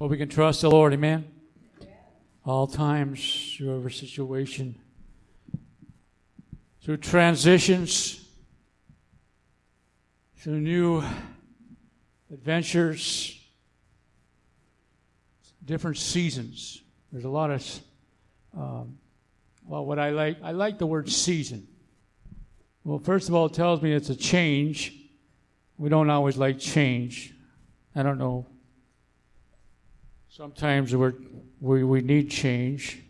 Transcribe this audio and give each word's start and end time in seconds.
Well, 0.00 0.08
we 0.08 0.16
can 0.16 0.28
trust 0.28 0.62
the 0.62 0.70
Lord, 0.70 0.92
amen? 0.92 1.24
All 2.44 2.66
times, 2.66 3.54
through 3.56 3.76
every 3.76 3.92
situation, 3.92 4.74
through 6.82 6.96
transitions, 6.96 8.20
through 10.38 10.58
new 10.58 11.00
adventures, 12.28 13.40
different 15.64 15.98
seasons. 15.98 16.82
There's 17.12 17.24
a 17.24 17.28
lot 17.30 17.52
of, 17.52 17.80
um, 18.58 18.98
well, 19.64 19.86
what 19.86 20.00
I 20.00 20.10
like, 20.10 20.38
I 20.42 20.50
like 20.50 20.78
the 20.78 20.86
word 20.86 21.08
season. 21.08 21.68
Well, 22.82 22.98
first 22.98 23.28
of 23.28 23.36
all, 23.36 23.46
it 23.46 23.54
tells 23.54 23.80
me 23.80 23.92
it's 23.92 24.10
a 24.10 24.16
change. 24.16 24.92
We 25.78 25.88
don't 25.88 26.10
always 26.10 26.36
like 26.36 26.58
change. 26.58 27.32
I 27.94 28.02
don't 28.02 28.18
know 28.18 28.48
Sometimes 30.36 30.96
we're, 30.96 31.14
we, 31.60 31.84
we 31.84 32.00
need 32.00 32.28
change. 32.28 33.00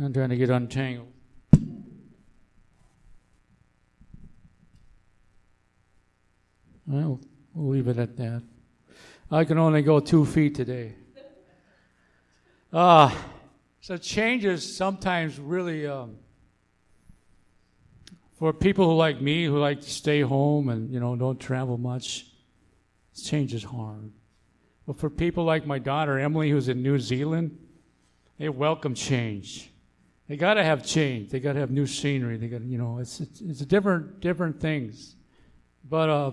I'm 0.00 0.12
trying 0.12 0.28
to 0.28 0.36
get 0.36 0.48
untangled. 0.48 1.08
Well, 6.86 7.18
we'll 7.52 7.72
leave 7.72 7.88
it 7.88 7.98
at 7.98 8.16
that. 8.16 8.44
I 9.28 9.42
can 9.42 9.58
only 9.58 9.82
go 9.82 9.98
two 9.98 10.24
feet 10.24 10.54
today. 10.54 10.94
Ah, 12.72 13.12
uh, 13.12 13.18
so 13.80 13.96
changes 13.96 14.76
sometimes 14.76 15.40
really, 15.40 15.84
um, 15.84 16.14
for 18.38 18.52
people 18.52 18.88
who 18.88 18.94
like 18.94 19.20
me, 19.20 19.46
who 19.46 19.58
like 19.58 19.80
to 19.80 19.90
stay 19.90 20.20
home 20.20 20.68
and 20.68 20.92
you 20.92 21.00
know 21.00 21.16
don't 21.16 21.40
travel 21.40 21.76
much, 21.76 22.26
change 23.20 23.52
is 23.52 23.64
hard. 23.64 24.12
But 24.88 24.98
for 24.98 25.10
people 25.10 25.44
like 25.44 25.66
my 25.66 25.78
daughter 25.78 26.18
Emily, 26.18 26.48
who's 26.48 26.70
in 26.70 26.82
New 26.82 26.98
Zealand, 26.98 27.58
they 28.38 28.48
welcome 28.48 28.94
change. 28.94 29.70
They 30.28 30.38
got 30.38 30.54
to 30.54 30.64
have 30.64 30.82
change. 30.82 31.28
They 31.28 31.40
got 31.40 31.52
to 31.52 31.60
have 31.60 31.70
new 31.70 31.86
scenery. 31.86 32.38
They 32.38 32.48
got, 32.48 32.62
you 32.62 32.78
know, 32.78 32.96
it's 32.96 33.20
it's, 33.20 33.42
it's 33.42 33.60
different 33.60 34.20
different 34.20 34.62
things. 34.62 35.14
But 35.86 36.08
uh, 36.08 36.30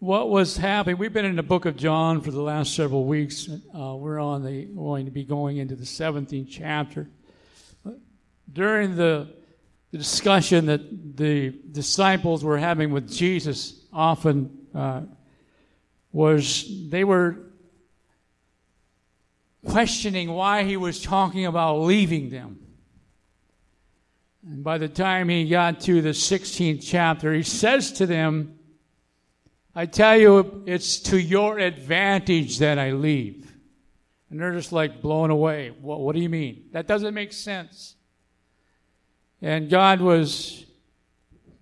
what 0.00 0.28
was 0.28 0.56
happening? 0.56 0.98
We've 0.98 1.12
been 1.12 1.24
in 1.24 1.36
the 1.36 1.44
Book 1.44 1.66
of 1.66 1.76
John 1.76 2.20
for 2.20 2.32
the 2.32 2.42
last 2.42 2.74
several 2.74 3.04
weeks. 3.04 3.48
Uh, 3.72 3.94
we're 3.94 4.18
on 4.18 4.42
the 4.42 4.64
going 4.64 5.04
to 5.04 5.12
be 5.12 5.22
going 5.22 5.58
into 5.58 5.76
the 5.76 5.84
17th 5.84 6.48
chapter. 6.50 7.08
During 8.52 8.96
the, 8.96 9.36
the 9.92 9.98
discussion 9.98 10.66
that 10.66 11.16
the 11.16 11.54
disciples 11.70 12.42
were 12.42 12.58
having 12.58 12.90
with 12.90 13.08
Jesus, 13.08 13.84
often. 13.92 14.66
Uh, 14.74 15.02
was 16.12 16.68
they 16.88 17.04
were 17.04 17.36
questioning 19.66 20.30
why 20.30 20.64
he 20.64 20.76
was 20.76 21.02
talking 21.02 21.46
about 21.46 21.80
leaving 21.80 22.30
them. 22.30 22.58
And 24.46 24.64
by 24.64 24.78
the 24.78 24.88
time 24.88 25.28
he 25.28 25.48
got 25.48 25.80
to 25.82 26.00
the 26.00 26.10
16th 26.10 26.82
chapter, 26.82 27.34
he 27.34 27.42
says 27.42 27.92
to 27.92 28.06
them, 28.06 28.58
I 29.74 29.86
tell 29.86 30.16
you, 30.16 30.64
it's 30.66 30.98
to 31.00 31.20
your 31.20 31.58
advantage 31.58 32.58
that 32.58 32.78
I 32.78 32.92
leave. 32.92 33.52
And 34.30 34.40
they're 34.40 34.52
just 34.52 34.72
like 34.72 35.02
blown 35.02 35.30
away. 35.30 35.72
What, 35.80 36.00
what 36.00 36.14
do 36.14 36.22
you 36.22 36.28
mean? 36.28 36.64
That 36.72 36.86
doesn't 36.86 37.14
make 37.14 37.32
sense. 37.32 37.96
And 39.42 39.68
God 39.68 40.00
was 40.00 40.64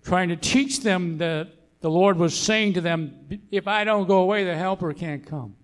trying 0.03 0.29
to 0.29 0.35
teach 0.35 0.81
them 0.81 1.17
that 1.19 1.49
the 1.81 1.89
Lord 1.89 2.17
was 2.17 2.37
saying 2.37 2.73
to 2.73 2.81
them, 2.81 3.41
if 3.51 3.67
I 3.67 3.83
don't 3.83 4.07
go 4.07 4.19
away, 4.19 4.43
the 4.43 4.55
helper 4.55 4.93
can't 4.93 5.25
come. 5.25 5.55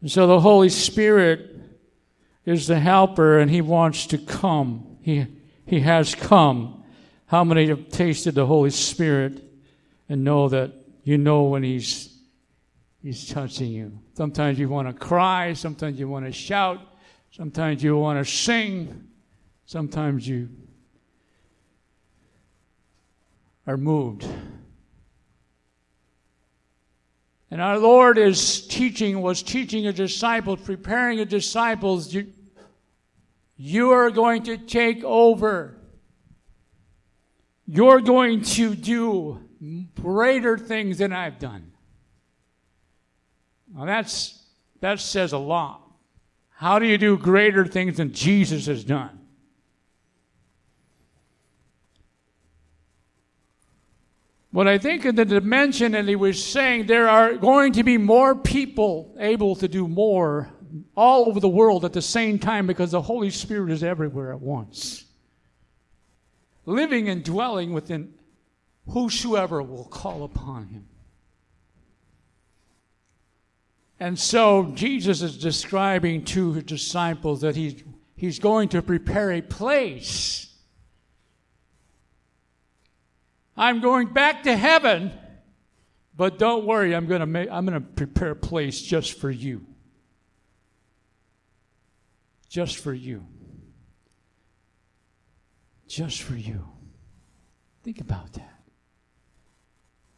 And 0.00 0.10
so 0.10 0.26
the 0.26 0.40
Holy 0.40 0.68
Spirit 0.68 1.56
is 2.44 2.66
the 2.66 2.80
helper 2.80 3.38
and 3.38 3.50
he 3.50 3.60
wants 3.60 4.06
to 4.06 4.18
come. 4.18 4.98
He, 5.02 5.26
he 5.66 5.80
has 5.80 6.14
come. 6.14 6.82
How 7.26 7.44
many 7.44 7.68
have 7.68 7.90
tasted 7.90 8.34
the 8.34 8.46
Holy 8.46 8.70
Spirit 8.70 9.44
and 10.08 10.24
know 10.24 10.48
that 10.48 10.72
you 11.04 11.18
know 11.18 11.44
when 11.44 11.62
he's, 11.62 12.18
he's 13.02 13.28
touching 13.28 13.70
you? 13.70 13.98
Sometimes 14.14 14.58
you 14.58 14.68
want 14.68 14.88
to 14.88 14.94
cry. 14.94 15.52
Sometimes 15.52 15.98
you 16.00 16.08
want 16.08 16.26
to 16.26 16.32
shout. 16.32 16.80
Sometimes 17.30 17.82
you 17.82 17.96
want 17.96 18.24
to 18.24 18.30
sing. 18.30 19.06
Sometimes 19.66 20.26
you 20.26 20.48
are 23.66 23.76
moved. 23.76 24.26
And 27.50 27.60
our 27.60 27.78
Lord 27.78 28.16
is 28.16 28.66
teaching, 28.66 29.20
was 29.20 29.42
teaching 29.42 29.86
a 29.86 29.92
disciple, 29.92 30.56
preparing 30.56 31.18
a 31.18 31.24
disciples. 31.24 32.14
You, 32.14 32.32
you 33.56 33.90
are 33.90 34.10
going 34.10 34.44
to 34.44 34.56
take 34.56 35.02
over. 35.02 35.76
You're 37.66 38.00
going 38.00 38.42
to 38.42 38.74
do 38.74 39.40
greater 40.00 40.56
things 40.56 40.98
than 40.98 41.12
I've 41.12 41.38
done. 41.38 41.72
Now 43.74 43.84
that's, 43.84 44.42
that 44.80 45.00
says 45.00 45.32
a 45.32 45.38
lot. 45.38 45.82
How 46.50 46.78
do 46.78 46.86
you 46.86 46.98
do 46.98 47.16
greater 47.16 47.66
things 47.66 47.96
than 47.96 48.12
Jesus 48.12 48.66
has 48.66 48.84
done? 48.84 49.19
But 54.52 54.66
I 54.66 54.78
think 54.78 55.04
in 55.04 55.14
the 55.14 55.24
dimension 55.24 55.92
that 55.92 56.08
he 56.08 56.16
was 56.16 56.44
saying, 56.44 56.86
there 56.86 57.08
are 57.08 57.34
going 57.34 57.72
to 57.74 57.84
be 57.84 57.96
more 57.98 58.34
people 58.34 59.14
able 59.18 59.54
to 59.56 59.68
do 59.68 59.86
more 59.86 60.50
all 60.96 61.28
over 61.28 61.38
the 61.38 61.48
world 61.48 61.84
at 61.84 61.92
the 61.92 62.02
same 62.02 62.38
time 62.38 62.66
because 62.66 62.90
the 62.90 63.02
Holy 63.02 63.30
Spirit 63.30 63.70
is 63.70 63.84
everywhere 63.84 64.32
at 64.32 64.40
once. 64.40 65.04
Living 66.66 67.08
and 67.08 67.24
dwelling 67.24 67.72
within 67.72 68.14
whosoever 68.88 69.62
will 69.62 69.84
call 69.84 70.24
upon 70.24 70.66
him. 70.68 70.86
And 74.00 74.18
so 74.18 74.72
Jesus 74.74 75.22
is 75.22 75.38
describing 75.38 76.24
to 76.26 76.54
his 76.54 76.64
disciples 76.64 77.42
that 77.42 77.54
he's, 77.54 77.84
he's 78.16 78.38
going 78.38 78.70
to 78.70 78.82
prepare 78.82 79.32
a 79.32 79.42
place 79.42 80.49
I'm 83.60 83.80
going 83.80 84.08
back 84.08 84.44
to 84.44 84.56
heaven, 84.56 85.12
but 86.16 86.38
don't 86.38 86.64
worry, 86.64 86.96
I'm 86.96 87.06
going 87.06 87.20
to 87.20 87.26
make, 87.26 87.50
I'm 87.50 87.66
going 87.66 87.78
to 87.78 87.86
prepare 87.86 88.30
a 88.30 88.36
place 88.36 88.80
just 88.80 89.20
for 89.20 89.30
you. 89.30 89.66
Just 92.48 92.78
for 92.78 92.94
you. 92.94 93.26
Just 95.86 96.22
for 96.22 96.36
you. 96.36 96.66
Think 97.82 98.00
about 98.00 98.32
that. 98.32 98.62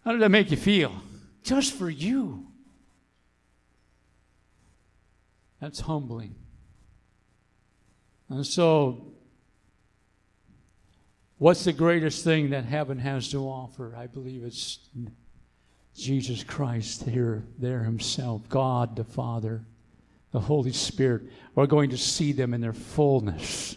How 0.05 0.13
did 0.13 0.21
that 0.21 0.31
make 0.31 0.53
you 0.53 0.57
feel? 0.57 0.95
Just 1.43 1.75
for 1.75 1.91
you. 1.91 2.47
That's 5.61 5.81
humbling. 5.81 6.37
And 8.29 8.47
so 8.47 9.12
What's 11.43 11.65
the 11.65 11.73
greatest 11.73 12.23
thing 12.23 12.51
that 12.51 12.67
heaven 12.67 13.01
has 13.01 13.29
to 13.31 13.39
offer? 13.39 13.97
I 13.97 14.07
believe 14.07 14.45
it's 14.45 14.79
Jesus 15.93 16.45
Christ 16.45 17.03
here, 17.03 17.43
there 17.59 17.83
Himself, 17.83 18.49
God 18.49 18.95
the 18.95 19.03
Father, 19.03 19.65
the 20.31 20.39
Holy 20.39 20.71
Spirit. 20.71 21.23
We're 21.57 21.67
going 21.67 21.91
to 21.91 21.99
see 21.99 22.31
them 22.31 22.55
in 22.55 22.61
their 22.61 22.73
fullness. 22.73 23.77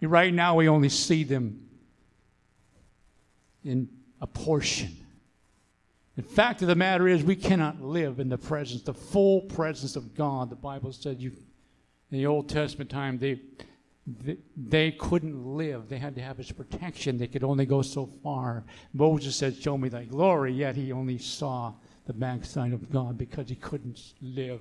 Right 0.00 0.32
now, 0.32 0.54
we 0.54 0.68
only 0.68 0.88
see 0.88 1.24
them 1.24 1.68
in 3.64 3.88
a 4.20 4.28
portion. 4.28 4.96
The 6.14 6.22
fact 6.22 6.62
of 6.62 6.68
the 6.68 6.76
matter 6.76 7.08
is, 7.08 7.24
we 7.24 7.34
cannot 7.34 7.82
live 7.82 8.20
in 8.20 8.28
the 8.28 8.38
presence, 8.38 8.82
the 8.82 8.94
full 8.94 9.40
presence 9.40 9.96
of 9.96 10.14
God. 10.14 10.48
The 10.48 10.54
Bible 10.54 10.92
said 10.92 11.20
you, 11.20 11.32
in 12.12 12.18
the 12.18 12.26
Old 12.26 12.48
Testament 12.48 12.88
time, 12.88 13.18
they 13.18 13.40
they 14.06 14.92
couldn't 14.92 15.44
live. 15.44 15.88
They 15.88 15.98
had 15.98 16.16
to 16.16 16.22
have 16.22 16.36
his 16.36 16.50
protection. 16.50 17.18
They 17.18 17.28
could 17.28 17.44
only 17.44 17.66
go 17.66 17.82
so 17.82 18.06
far. 18.06 18.64
Moses 18.92 19.36
said, 19.36 19.56
Show 19.56 19.78
me 19.78 19.88
thy 19.88 20.04
glory, 20.04 20.52
yet 20.52 20.74
he 20.74 20.92
only 20.92 21.18
saw 21.18 21.74
the 22.06 22.12
backside 22.12 22.72
of 22.72 22.90
God 22.90 23.16
because 23.16 23.48
he 23.48 23.54
couldn't 23.54 24.14
live 24.20 24.60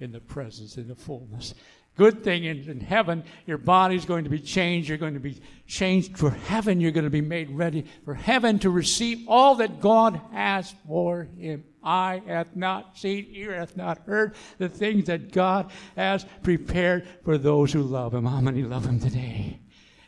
in 0.00 0.12
the 0.12 0.20
presence, 0.20 0.78
in 0.78 0.88
the 0.88 0.94
fullness. 0.94 1.54
Good 1.98 2.22
thing 2.22 2.44
in, 2.44 2.70
in 2.70 2.78
heaven, 2.78 3.24
your 3.44 3.58
body's 3.58 4.04
going 4.04 4.22
to 4.22 4.30
be 4.30 4.38
changed. 4.38 4.88
You're 4.88 4.98
going 4.98 5.14
to 5.14 5.20
be 5.20 5.40
changed 5.66 6.16
for 6.16 6.30
heaven. 6.30 6.80
You're 6.80 6.92
going 6.92 7.02
to 7.04 7.10
be 7.10 7.20
made 7.20 7.50
ready 7.50 7.86
for 8.04 8.14
heaven 8.14 8.60
to 8.60 8.70
receive 8.70 9.24
all 9.26 9.56
that 9.56 9.80
God 9.80 10.20
has 10.32 10.72
for 10.86 11.26
him. 11.36 11.64
Eye 11.82 12.22
hath 12.24 12.54
not 12.54 12.96
seen, 12.96 13.26
ear 13.32 13.58
hath 13.58 13.76
not 13.76 13.98
heard 14.06 14.36
the 14.58 14.68
things 14.68 15.06
that 15.06 15.32
God 15.32 15.72
has 15.96 16.24
prepared 16.44 17.08
for 17.24 17.36
those 17.36 17.72
who 17.72 17.82
love 17.82 18.14
him. 18.14 18.26
How 18.26 18.40
many 18.40 18.62
love 18.62 18.86
him 18.86 19.00
today? 19.00 19.58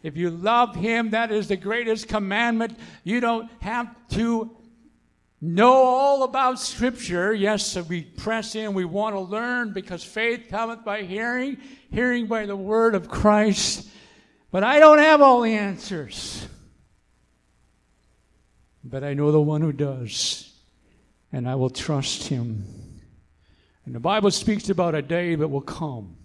If 0.05 0.17
you 0.17 0.31
love 0.31 0.77
him, 0.77 1.11
that 1.11 1.33
is 1.33 1.49
the 1.49 1.57
greatest 1.57 2.07
commandment. 2.07 2.79
You 3.03 3.19
don't 3.19 3.51
have 3.61 3.93
to 4.11 4.57
know 5.41 5.73
all 5.73 6.23
about 6.23 6.61
Scripture. 6.61 7.33
Yes, 7.33 7.77
we 7.89 8.03
press 8.03 8.55
in, 8.55 8.75
we 8.75 8.85
want 8.85 9.15
to 9.15 9.21
learn 9.21 9.73
because 9.73 10.05
faith 10.05 10.47
cometh 10.51 10.85
by 10.85 11.03
hearing, 11.03 11.59
hearing 11.91 12.27
by 12.27 12.47
the 12.47 12.57
word 12.57 12.95
of 12.95 13.09
Christ. 13.09 13.89
But 14.51 14.65
I 14.65 14.79
don't 14.79 14.99
have 14.99 15.23
all 15.23 15.43
the 15.43 15.55
answers. 15.55 16.47
But 18.83 19.05
I 19.05 19.15
know 19.15 19.31
the 19.31 19.41
one 19.41 19.61
who 19.61 19.73
does, 19.73 20.53
and 21.33 21.49
I 21.49 21.55
will 21.55 21.71
trust 21.71 22.29
him. 22.29 22.65
And 23.85 23.95
the 23.95 24.01
Bible 24.01 24.31
speaks 24.31 24.69
about 24.69 24.95
a 24.95 25.03
day 25.03 25.35
that 25.35 25.49
will 25.49 25.61
come 25.61 26.17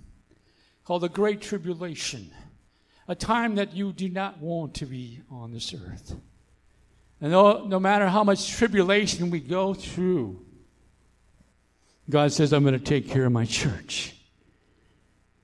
called 0.84 1.02
the 1.02 1.10
Great 1.10 1.42
Tribulation, 1.42 2.32
a 3.08 3.16
time 3.16 3.56
that 3.56 3.76
you 3.76 3.92
do 3.92 4.08
not 4.08 4.40
want 4.40 4.76
to 4.76 4.86
be 4.86 5.22
on 5.32 5.52
this 5.52 5.74
earth. 5.74 6.16
And 7.22 7.32
no, 7.32 7.66
no 7.66 7.80
matter 7.80 8.08
how 8.08 8.24
much 8.24 8.52
tribulation 8.52 9.30
we 9.30 9.40
go 9.40 9.74
through, 9.74 10.46
God 12.10 12.32
says, 12.32 12.54
I'm 12.54 12.64
going 12.64 12.78
to 12.78 12.84
take 12.84 13.10
care 13.10 13.26
of 13.26 13.32
my 13.32 13.46
church. 13.46 14.14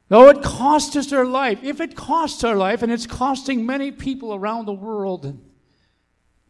Though 0.09 0.27
it 0.27 0.43
costs 0.43 0.95
us 0.95 1.13
our 1.13 1.25
life, 1.25 1.63
if 1.63 1.79
it 1.79 1.95
costs 1.95 2.43
our 2.43 2.55
life, 2.55 2.83
and 2.83 2.91
it's 2.91 3.07
costing 3.07 3.65
many 3.65 3.91
people 3.91 4.35
around 4.35 4.65
the 4.65 4.73
world, 4.73 5.39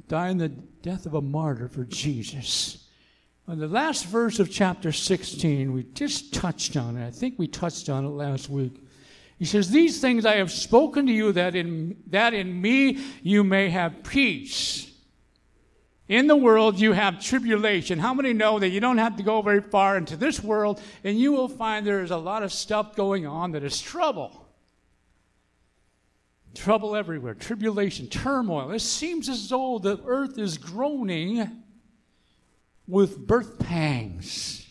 dying 0.08 0.38
the 0.38 0.50
death 0.50 1.06
of 1.06 1.14
a 1.14 1.22
martyr 1.22 1.68
for 1.68 1.86
Jesus. 1.86 2.88
In 3.48 3.60
the 3.60 3.68
last 3.68 4.06
verse 4.06 4.40
of 4.40 4.52
chapter 4.52 4.92
16, 4.92 5.72
we 5.72 5.84
just 5.94 6.34
touched 6.34 6.76
on 6.76 6.98
it. 6.98 7.06
I 7.06 7.12
think 7.12 7.38
we 7.38 7.48
touched 7.48 7.90
on 7.90 8.06
it 8.06 8.10
last 8.10 8.50
week. 8.50 8.84
He 9.38 9.46
says, 9.46 9.70
These 9.70 10.02
things 10.02 10.26
I 10.26 10.38
have 10.38 10.52
spoken 10.52 11.06
to 11.08 11.14
you 11.14 11.32
that 11.34 11.56
in, 11.56 11.98
that 12.08 12.34
in 12.34 12.62
me 12.62 13.00
you 13.24 13.44
may 13.44 13.70
have 13.70 14.04
peace. 14.04 14.91
In 16.12 16.28
the 16.28 16.36
world, 16.36 16.78
you 16.78 16.92
have 16.92 17.24
tribulation. 17.24 17.98
How 17.98 18.14
many 18.14 18.34
know 18.34 18.60
that 18.60 18.68
you 18.68 18.82
don't 18.82 18.98
have 18.98 19.16
to 19.16 19.24
go 19.24 19.42
very 19.42 19.62
far 19.62 19.96
into 19.96 20.18
this 20.18 20.44
world 20.44 20.82
and 21.06 21.18
you 21.18 21.32
will 21.32 21.48
find 21.48 21.88
there's 21.88 22.12
a 22.12 22.18
lot 22.18 22.44
of 22.44 22.52
stuff 22.52 22.98
going 22.98 23.26
on 23.26 23.54
that 23.54 23.64
is 23.64 23.80
trouble? 23.80 24.46
Trouble 26.54 26.98
everywhere, 26.98 27.34
tribulation, 27.34 28.08
turmoil. 28.08 28.72
It 28.72 28.80
seems 28.80 29.30
as 29.30 29.48
though 29.48 29.80
the 29.80 30.02
earth 30.06 30.38
is 30.38 30.58
groaning 30.58 31.50
with 32.88 33.26
birth 33.26 33.58
pangs. 33.58 34.68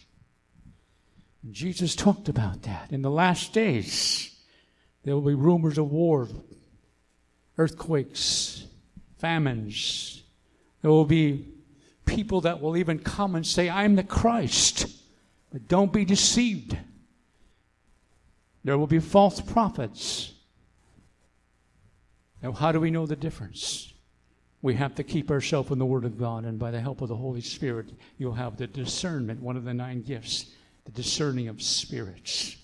Jesus 1.50 1.96
talked 1.96 2.28
about 2.28 2.64
that. 2.64 2.92
In 2.92 3.00
the 3.00 3.10
last 3.10 3.54
days, 3.54 4.38
there 5.04 5.14
will 5.14 5.22
be 5.22 5.32
rumors 5.32 5.78
of 5.78 5.90
war, 5.90 6.28
earthquakes, 7.56 8.66
famines 9.16 10.20
there 10.82 10.90
will 10.90 11.04
be 11.04 11.46
people 12.06 12.40
that 12.42 12.60
will 12.60 12.76
even 12.76 12.98
come 12.98 13.34
and 13.34 13.46
say, 13.46 13.68
I'm 13.68 13.96
the 13.96 14.02
Christ. 14.02 14.86
But 15.52 15.68
don't 15.68 15.92
be 15.92 16.04
deceived. 16.04 16.76
There 18.64 18.78
will 18.78 18.86
be 18.86 18.98
false 18.98 19.40
prophets. 19.40 20.32
Now, 22.42 22.52
how 22.52 22.72
do 22.72 22.80
we 22.80 22.90
know 22.90 23.06
the 23.06 23.16
difference? 23.16 23.92
We 24.62 24.74
have 24.74 24.94
to 24.96 25.04
keep 25.04 25.30
ourselves 25.30 25.70
in 25.70 25.78
the 25.78 25.86
Word 25.86 26.04
of 26.04 26.18
God, 26.18 26.44
and 26.44 26.58
by 26.58 26.70
the 26.70 26.80
help 26.80 27.00
of 27.00 27.08
the 27.08 27.16
Holy 27.16 27.40
Spirit, 27.40 27.90
you'll 28.18 28.34
have 28.34 28.56
the 28.56 28.66
discernment, 28.66 29.40
one 29.40 29.56
of 29.56 29.64
the 29.64 29.74
nine 29.74 30.02
gifts, 30.02 30.46
the 30.84 30.92
discerning 30.92 31.48
of 31.48 31.62
spirits. 31.62 32.56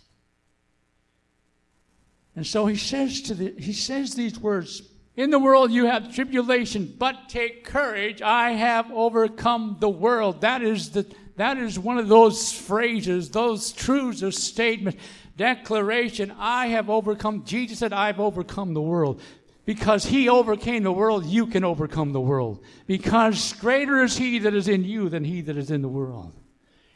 And 2.34 2.46
so 2.46 2.66
he 2.66 2.76
says 2.76 3.22
to 3.22 3.34
the, 3.34 3.54
he 3.58 3.72
says 3.72 4.14
these 4.14 4.38
words 4.38 4.82
in 5.16 5.30
the 5.30 5.38
world 5.38 5.72
you 5.72 5.86
have 5.86 6.14
tribulation, 6.14 6.94
but 6.98 7.28
take 7.28 7.64
courage. 7.64 8.22
I 8.22 8.50
have 8.50 8.90
overcome 8.92 9.78
the 9.80 9.88
world. 9.88 10.42
That 10.42 10.62
is 10.62 10.90
the 10.90 11.06
that 11.36 11.58
is 11.58 11.78
one 11.78 11.98
of 11.98 12.08
those 12.08 12.52
phrases, 12.52 13.30
those 13.30 13.70
truths 13.72 14.22
or 14.22 14.30
statements, 14.30 15.02
declaration. 15.36 16.32
I 16.38 16.68
have 16.68 16.88
overcome. 16.88 17.44
Jesus 17.44 17.78
said, 17.78 17.92
I've 17.92 18.20
overcome 18.20 18.72
the 18.72 18.80
world. 18.80 19.20
Because 19.66 20.06
he 20.06 20.28
overcame 20.28 20.84
the 20.84 20.92
world, 20.92 21.26
you 21.26 21.46
can 21.46 21.64
overcome 21.64 22.12
the 22.12 22.20
world. 22.20 22.64
Because 22.86 23.52
greater 23.54 24.02
is 24.02 24.16
he 24.16 24.38
that 24.38 24.54
is 24.54 24.68
in 24.68 24.84
you 24.84 25.08
than 25.08 25.24
he 25.24 25.40
that 25.42 25.56
is 25.56 25.70
in 25.70 25.82
the 25.82 25.88
world. 25.88 26.32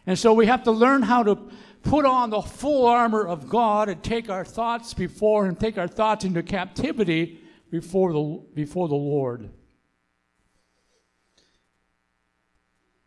And 0.07 0.19
so 0.19 0.33
we 0.33 0.47
have 0.47 0.63
to 0.65 0.71
learn 0.71 1.03
how 1.03 1.23
to 1.25 1.37
put 1.83 2.07
on 2.07 2.31
the 2.31 2.41
full 2.41 2.87
armor 2.87 3.27
of 3.27 3.49
God 3.49 3.89
and 3.89 4.03
take 4.03 4.31
our 4.31 4.45
thoughts 4.45 4.95
before 4.95 5.47
and 5.47 5.59
take 5.59 5.77
our 5.77 5.89
thoughts 5.89 6.25
into 6.25 6.43
captivity 6.43 7.40
before 7.71 8.13
the, 8.13 8.43
before 8.55 8.89
the 8.89 8.95
Lord. 8.95 9.51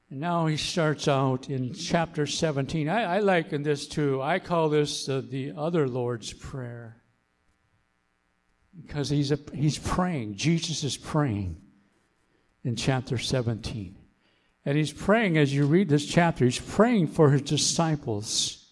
And 0.10 0.20
now 0.20 0.46
he 0.46 0.58
starts 0.58 1.08
out 1.08 1.50
in 1.50 1.74
chapter 1.74 2.28
17. 2.28 2.88
I, 2.88 3.16
I 3.16 3.20
liken 3.20 3.64
this 3.64 3.88
to, 3.90 4.22
I 4.22 4.40
call 4.40 4.70
this 4.70 5.08
the 5.08 5.54
other 5.58 5.88
Lord's 5.88 6.32
Prayer. 6.32 6.98
Because 8.80 9.10
he's, 9.10 9.32
a, 9.32 9.40
he's 9.54 9.78
praying. 9.78 10.36
Jesus 10.36 10.84
is 10.84 10.98
praying 10.98 11.58
in 12.64 12.76
chapter 12.76 13.18
17. 13.18 13.96
And 14.66 14.78
he's 14.78 14.94
praying, 14.94 15.38
as 15.38 15.54
you 15.54 15.66
read 15.66 15.90
this 15.90 16.06
chapter, 16.06 16.46
he's 16.46 16.60
praying 16.60 17.08
for 17.08 17.32
his 17.32 17.42
disciples. 17.42 18.63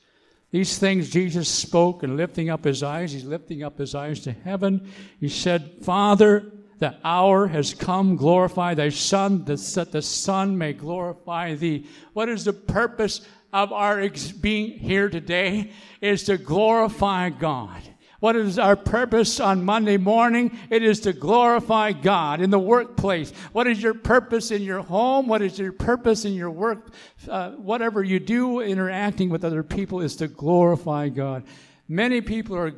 These 0.51 0.77
things 0.77 1.09
Jesus 1.09 1.47
spoke 1.47 2.03
and 2.03 2.17
lifting 2.17 2.49
up 2.49 2.65
his 2.65 2.83
eyes, 2.83 3.13
he's 3.13 3.23
lifting 3.23 3.63
up 3.63 3.77
his 3.77 3.95
eyes 3.95 4.19
to 4.21 4.33
heaven. 4.33 4.89
He 5.19 5.29
said, 5.29 5.77
Father, 5.81 6.51
the 6.79 6.97
hour 7.03 7.47
has 7.47 7.73
come. 7.73 8.17
Glorify 8.17 8.73
thy 8.73 8.89
Son, 8.89 9.45
that 9.45 9.91
the 9.91 10.01
Son 10.01 10.57
may 10.57 10.73
glorify 10.73 11.55
thee. 11.55 11.87
What 12.13 12.27
is 12.27 12.43
the 12.43 12.53
purpose 12.53 13.21
of 13.53 13.71
our 13.71 14.09
being 14.41 14.79
here 14.79 15.09
today? 15.09 15.71
Is 16.01 16.23
to 16.23 16.37
glorify 16.37 17.29
God. 17.29 17.81
What 18.21 18.35
is 18.35 18.59
our 18.59 18.75
purpose 18.75 19.39
on 19.39 19.65
Monday 19.65 19.97
morning? 19.97 20.55
It 20.69 20.83
is 20.83 20.99
to 21.01 21.11
glorify 21.11 21.91
God 21.91 22.39
in 22.39 22.51
the 22.51 22.59
workplace. 22.59 23.31
What 23.51 23.65
is 23.65 23.81
your 23.81 23.95
purpose 23.95 24.51
in 24.51 24.61
your 24.61 24.83
home? 24.83 25.27
What 25.27 25.41
is 25.41 25.57
your 25.57 25.71
purpose 25.71 26.23
in 26.23 26.33
your 26.33 26.51
work? 26.51 26.93
Uh, 27.27 27.53
whatever 27.53 28.03
you 28.03 28.19
do 28.19 28.59
interacting 28.59 29.29
with 29.31 29.43
other 29.43 29.63
people 29.63 30.01
is 30.01 30.15
to 30.17 30.27
glorify 30.27 31.09
God. 31.09 31.45
Many 31.87 32.21
people 32.21 32.55
are, 32.55 32.73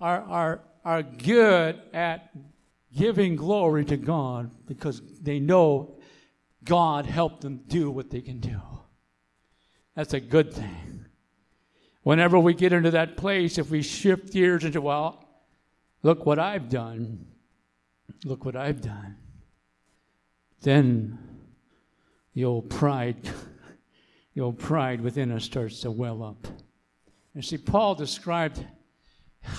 are, 0.00 0.22
are, 0.22 0.60
are 0.84 1.02
good 1.04 1.80
at 1.92 2.30
giving 2.92 3.36
glory 3.36 3.84
to 3.84 3.96
God 3.96 4.50
because 4.66 5.00
they 5.20 5.38
know 5.38 6.00
God 6.64 7.06
helped 7.06 7.42
them 7.42 7.60
do 7.68 7.92
what 7.92 8.10
they 8.10 8.22
can 8.22 8.40
do. 8.40 8.60
That's 9.94 10.14
a 10.14 10.20
good 10.20 10.52
thing. 10.52 10.99
Whenever 12.02 12.38
we 12.38 12.54
get 12.54 12.72
into 12.72 12.90
that 12.90 13.16
place, 13.16 13.58
if 13.58 13.70
we 13.70 13.82
shift 13.82 14.32
gears 14.32 14.64
into, 14.64 14.80
well, 14.80 15.24
look 16.02 16.24
what 16.24 16.38
I've 16.38 16.68
done, 16.68 17.26
look 18.24 18.44
what 18.44 18.56
I've 18.56 18.80
done, 18.80 19.16
then 20.62 21.18
the 22.34 22.44
old 22.44 22.70
pride, 22.70 23.28
the 24.34 24.40
old 24.40 24.58
pride 24.58 25.00
within 25.00 25.30
us 25.30 25.44
starts 25.44 25.80
to 25.80 25.90
well 25.90 26.22
up. 26.22 26.46
And 27.34 27.44
see, 27.44 27.58
Paul 27.58 27.94
described, 27.94 28.64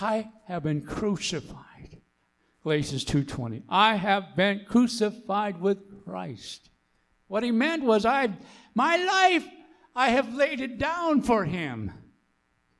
I 0.01 0.29
have 0.47 0.63
been 0.63 0.81
crucified. 0.81 2.01
Galatians 2.63 3.05
2.20. 3.05 3.63
I 3.69 3.95
have 3.95 4.35
been 4.35 4.65
crucified 4.67 5.59
with 5.59 6.03
Christ. 6.03 6.69
What 7.27 7.43
he 7.43 7.51
meant 7.51 7.83
was, 7.83 8.05
I, 8.05 8.29
my 8.75 8.97
life, 8.97 9.47
I 9.95 10.09
have 10.09 10.33
laid 10.33 10.61
it 10.61 10.77
down 10.77 11.21
for 11.21 11.45
him. 11.45 11.91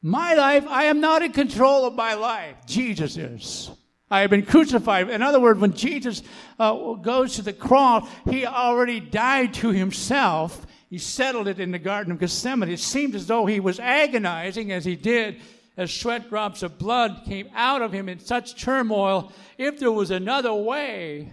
My 0.01 0.34
life, 0.34 0.65
I 0.67 0.86
am 0.86 1.00
not 1.00 1.22
in 1.22 1.31
control 1.31 1.86
of 1.86 1.93
my 1.93 2.15
life. 2.15 2.55
Jesus 2.65 3.17
is. 3.17 3.70
I 4.10 4.22
have 4.22 4.29
been 4.29 4.46
crucified. 4.46 5.10
In 5.10 5.22
other 5.22 5.39
words, 5.39 5.60
when 5.60 5.74
Jesus 5.74 6.24
uh, 6.60 6.93
goes 6.96 7.36
to 7.36 7.43
the 7.43 7.53
cross, 7.53 8.10
he 8.29 8.46
already 8.46 9.00
died 9.00 9.53
to 9.55 9.70
himself. 9.70 10.65
He 10.89 10.98
settled 10.98 11.48
it 11.48 11.60
in 11.60 11.72
the 11.72 11.79
Garden 11.79 12.12
of 12.12 12.20
Gethsemane. 12.20 12.70
It 12.70 12.79
seemed 12.79 13.15
as 13.15 13.27
though 13.27 13.46
he 13.46 13.62
was 13.62 13.79
agonizing 13.79 14.72
as 14.72 14.84
he 14.84 14.96
did, 14.98 15.39
as 15.77 15.93
sweat 15.93 16.29
drops 16.29 16.63
of 16.63 16.77
blood 16.77 17.22
came 17.25 17.50
out 17.55 17.81
of 17.81 17.93
him 17.93 18.10
in 18.10 18.20
such 18.20 18.62
turmoil. 18.62 19.31
If 19.58 19.79
there 19.79 19.91
was 19.91 20.12
another 20.12 20.53
way, 20.53 21.31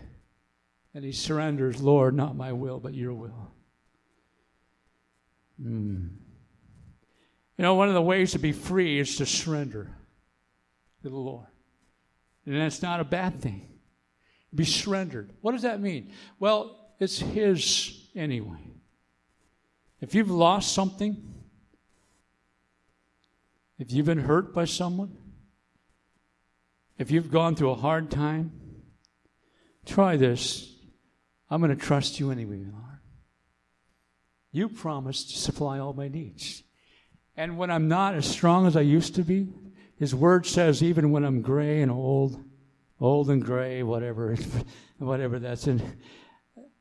and 0.94 1.04
he 1.04 1.12
surrenders, 1.12 1.82
Lord, 1.82 2.14
not 2.14 2.37
my 2.37 2.52
will, 2.52 2.78
but 2.78 2.94
your 2.94 3.14
will. 3.14 3.52
Hmm. 5.60 6.06
You 7.59 7.65
know, 7.65 7.75
one 7.75 7.88
of 7.88 7.95
the 7.95 8.03
ways 8.03 8.33
to 8.33 8.38
be 8.38 8.53
free 8.53 9.00
is 9.00 9.17
to 9.17 9.27
surrender 9.27 9.91
to 11.03 11.09
the 11.09 11.17
Lord. 11.17 11.49
And 12.47 12.57
that's 12.57 12.81
not 12.83 13.00
a 13.00 13.05
bad 13.05 13.41
thing. 13.43 13.69
Be 14.55 14.65
surrendered. 14.65 15.33
What 15.41 15.53
does 15.53 15.62
that 15.62 15.81
mean? 15.81 16.12
Well, 16.38 16.93
it's 17.00 17.19
His 17.19 18.09
anyway. 18.15 18.61
If 20.00 20.15
you've 20.15 20.31
lost 20.31 20.73
something, 20.73 21.35
if 23.79 23.93
you've 23.93 24.07
been 24.07 24.21
hurt 24.21 24.55
by 24.55 24.65
someone, 24.65 25.17
if 26.97 27.11
you've 27.11 27.31
gone 27.31 27.57
through 27.57 27.71
a 27.71 27.77
hard 27.77 28.11
time, 28.11 28.53
try 29.85 30.17
this. 30.17 30.73
I'm 31.50 31.61
going 31.61 31.77
to 31.77 31.85
trust 31.85 32.21
you 32.21 32.31
anyway, 32.31 32.65
Lord. 32.71 32.85
You 34.53 34.69
promised 34.69 35.31
to 35.31 35.38
supply 35.38 35.79
all 35.79 35.93
my 35.93 36.09
needs. 36.09 36.62
And 37.38 37.57
when 37.57 37.71
I'm 37.71 37.87
not 37.87 38.16
as 38.16 38.26
strong 38.26 38.66
as 38.66 38.76
I 38.76 38.80
used 38.80 39.14
to 39.14 39.23
be, 39.23 39.47
His 39.97 40.12
word 40.12 40.45
says, 40.45 40.83
even 40.83 41.12
when 41.12 41.25
I'm 41.25 41.40
gray 41.40 41.83
and 41.83 41.90
old, 41.90 42.42
old 43.00 43.30
and 43.30 43.45
gray, 43.45 43.85
whatever, 43.85 44.37
whatever 44.99 45.38
that's 45.38 45.68
in, 45.68 45.80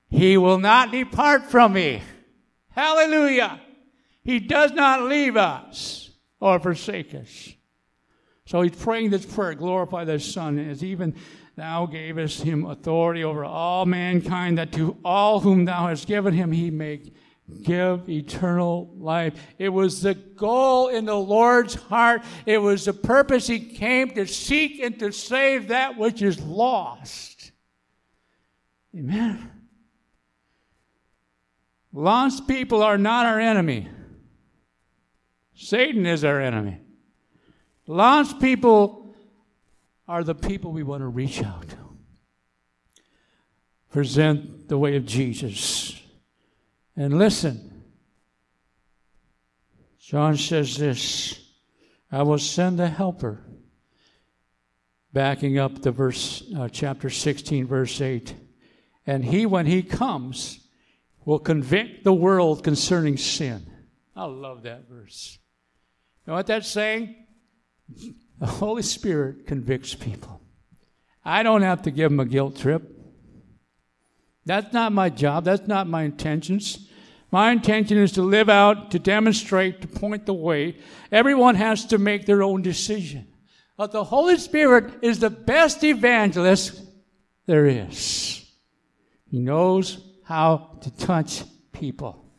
He 0.09 0.35
will 0.35 0.57
not 0.57 0.91
depart 0.91 1.43
from 1.43 1.73
me. 1.73 2.01
Hallelujah. 2.71 3.61
He 4.23 4.39
does 4.39 4.71
not 4.71 5.03
leave 5.03 5.37
us 5.37 6.09
or 6.39 6.59
forsake 6.59 7.13
us. 7.13 7.53
So 8.47 8.63
he's 8.63 8.75
praying 8.75 9.11
this 9.11 9.27
prayer, 9.27 9.53
glorify 9.53 10.05
the 10.05 10.19
Son, 10.19 10.57
as 10.57 10.83
even 10.83 11.13
thou 11.55 11.85
gavest 11.85 12.41
him 12.41 12.65
authority 12.65 13.23
over 13.23 13.45
all 13.45 13.85
mankind, 13.85 14.57
that 14.57 14.71
to 14.71 14.97
all 15.05 15.39
whom 15.39 15.65
thou 15.65 15.87
hast 15.87 16.07
given 16.07 16.33
him 16.33 16.51
he 16.51 16.71
may 16.71 17.11
give 17.63 18.09
eternal 18.09 18.93
life. 18.97 19.33
It 19.57 19.69
was 19.69 20.01
the 20.01 20.15
goal 20.15 20.89
in 20.89 21.05
the 21.05 21.15
Lord's 21.15 21.75
heart. 21.75 22.23
It 22.45 22.57
was 22.57 22.85
the 22.85 22.93
purpose 22.93 23.47
he 23.47 23.59
came 23.59 24.11
to 24.11 24.25
seek 24.25 24.79
and 24.79 24.99
to 24.99 25.11
save 25.11 25.69
that 25.69 25.97
which 25.97 26.21
is 26.21 26.39
lost. 26.41 27.51
Amen. 28.95 29.51
Lost 31.93 32.47
people 32.47 32.83
are 32.83 32.97
not 32.97 33.25
our 33.25 33.39
enemy. 33.39 33.87
Satan 35.55 36.05
is 36.05 36.23
our 36.23 36.41
enemy. 36.41 36.79
Lost 37.87 38.39
people 38.39 39.15
are 40.07 40.23
the 40.23 40.35
people 40.35 40.71
we 40.71 40.83
want 40.83 41.01
to 41.01 41.07
reach 41.07 41.41
out 41.41 41.67
to. 41.69 41.77
Present 43.89 44.67
the 44.67 44.77
way 44.77 44.97
of 44.97 45.05
Jesus. 45.05 45.99
And 46.97 47.19
listen. 47.19 47.83
John 49.99 50.35
says 50.35 50.77
this 50.77 51.39
I 52.11 52.23
will 52.23 52.39
send 52.39 52.79
a 52.79 52.87
helper. 52.87 53.43
Backing 55.13 55.57
up 55.57 55.81
the 55.81 55.91
verse 55.91 56.43
uh, 56.55 56.69
chapter 56.69 57.09
16, 57.09 57.65
verse 57.65 58.01
8. 58.01 58.35
And 59.05 59.23
he, 59.23 59.45
when 59.45 59.65
he 59.65 59.81
comes, 59.81 60.59
will 61.25 61.39
convict 61.39 62.03
the 62.03 62.13
world 62.13 62.63
concerning 62.63 63.17
sin. 63.17 63.65
I 64.15 64.25
love 64.25 64.63
that 64.63 64.87
verse. 64.87 65.39
You 66.25 66.31
know 66.31 66.37
what 66.37 66.47
that's 66.47 66.67
saying? 66.67 67.15
The 68.39 68.45
Holy 68.45 68.83
Spirit 68.83 69.47
convicts 69.47 69.95
people. 69.95 70.41
I 71.23 71.41
don't 71.41 71.63
have 71.63 71.83
to 71.83 71.91
give 71.91 72.11
them 72.11 72.19
a 72.19 72.25
guilt 72.25 72.57
trip. 72.57 72.96
That's 74.47 74.71
not 74.71 74.93
my 74.93 75.09
job. 75.09 75.43
That's 75.43 75.67
not 75.67 75.87
my 75.87 76.03
intentions. 76.03 76.87
My 77.31 77.51
intention 77.51 77.97
is 77.97 78.13
to 78.13 78.21
live 78.21 78.47
out, 78.47 78.91
to 78.91 78.99
demonstrate, 78.99 79.81
to 79.81 79.87
point 79.87 80.25
the 80.25 80.33
way. 80.33 80.77
Everyone 81.11 81.55
has 81.55 81.85
to 81.87 81.97
make 81.97 82.25
their 82.25 82.41
own 82.41 82.61
decision. 82.61 83.27
But 83.75 83.91
the 83.91 84.05
Holy 84.05 84.37
Spirit 84.37 84.93
is 85.01 85.19
the 85.19 85.29
best 85.29 85.83
evangelist 85.83 86.81
there 87.45 87.65
is. 87.65 88.45
He 89.29 89.39
knows 89.39 90.01
how 90.23 90.77
to 90.81 90.95
touch 90.95 91.43
people. 91.73 92.31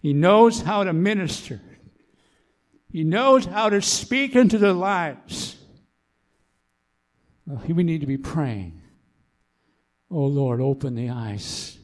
He 0.00 0.12
knows 0.12 0.62
how 0.62 0.84
to 0.84 0.92
minister. 0.92 1.60
He 2.92 3.02
knows 3.02 3.44
how 3.44 3.70
to 3.70 3.82
speak 3.82 4.36
into 4.36 4.56
their 4.56 4.72
lives. 4.72 5.56
Well, 7.44 7.60
we 7.66 7.82
need 7.82 8.02
to 8.02 8.06
be 8.06 8.18
praying. 8.18 8.82
Oh 10.10 10.26
Lord, 10.26 10.60
open 10.60 10.94
the 10.94 11.10
eyes. 11.10 11.78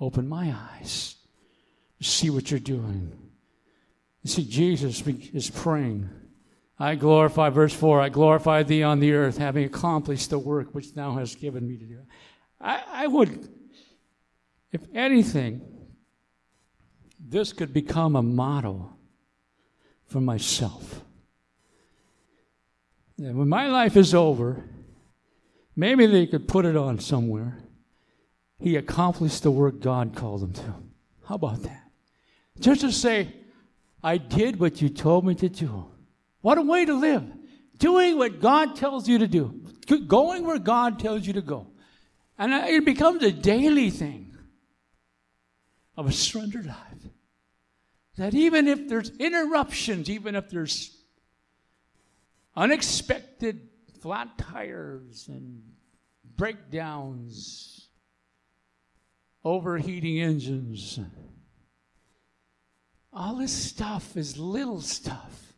Open 0.00 0.28
my 0.28 0.54
eyes. 0.74 1.16
See 2.00 2.28
what 2.28 2.50
you're 2.50 2.60
doing. 2.60 3.16
You 4.22 4.30
see, 4.30 4.44
Jesus 4.44 5.02
is 5.06 5.48
praying. 5.48 6.10
I 6.78 6.96
glorify, 6.96 7.50
verse 7.50 7.72
4, 7.72 8.00
I 8.00 8.08
glorify 8.08 8.62
thee 8.62 8.82
on 8.82 9.00
the 9.00 9.12
earth, 9.12 9.38
having 9.38 9.64
accomplished 9.64 10.30
the 10.30 10.38
work 10.38 10.74
which 10.74 10.92
thou 10.92 11.14
hast 11.14 11.40
given 11.40 11.66
me 11.66 11.78
to 11.78 11.84
do. 11.84 12.00
I, 12.60 12.82
I 12.90 13.06
would, 13.06 13.48
if 14.72 14.82
anything, 14.92 15.62
this 17.18 17.52
could 17.52 17.72
become 17.72 18.16
a 18.16 18.22
motto 18.22 18.94
for 20.06 20.20
myself. 20.20 21.02
And 23.18 23.38
when 23.38 23.48
my 23.48 23.68
life 23.68 23.96
is 23.96 24.14
over, 24.14 24.64
maybe 25.76 26.06
they 26.06 26.26
could 26.26 26.48
put 26.48 26.64
it 26.64 26.76
on 26.76 26.98
somewhere. 26.98 27.58
He 28.58 28.76
accomplished 28.76 29.42
the 29.42 29.50
work 29.50 29.80
God 29.80 30.14
called 30.16 30.42
him 30.42 30.52
to. 30.54 30.74
How 31.26 31.34
about 31.34 31.62
that? 31.62 31.90
Just 32.60 32.82
to 32.82 32.92
say, 32.92 33.34
I 34.02 34.18
did 34.18 34.60
what 34.60 34.80
you 34.80 34.88
told 34.88 35.26
me 35.26 35.34
to 35.36 35.48
do. 35.48 35.86
What 36.40 36.58
a 36.58 36.62
way 36.62 36.84
to 36.84 36.94
live. 36.94 37.24
Doing 37.78 38.18
what 38.18 38.40
God 38.40 38.76
tells 38.76 39.08
you 39.08 39.18
to 39.18 39.26
do. 39.26 39.62
Going 40.06 40.46
where 40.46 40.58
God 40.58 40.98
tells 40.98 41.26
you 41.26 41.32
to 41.34 41.42
go. 41.42 41.66
And 42.38 42.52
it 42.52 42.84
becomes 42.84 43.22
a 43.22 43.32
daily 43.32 43.90
thing 43.90 44.36
of 45.96 46.06
a 46.06 46.12
surrendered 46.12 46.66
life. 46.66 46.76
That 48.16 48.34
even 48.34 48.68
if 48.68 48.88
there's 48.88 49.10
interruptions, 49.18 50.08
even 50.08 50.34
if 50.36 50.48
there's 50.48 50.96
unexpected 52.56 53.68
flat 54.04 54.36
tires 54.36 55.28
and 55.28 55.62
breakdowns, 56.36 57.88
overheating 59.42 60.20
engines, 60.20 61.00
all 63.14 63.36
this 63.36 63.50
stuff 63.50 64.14
is 64.14 64.36
little 64.36 64.82
stuff. 64.82 65.54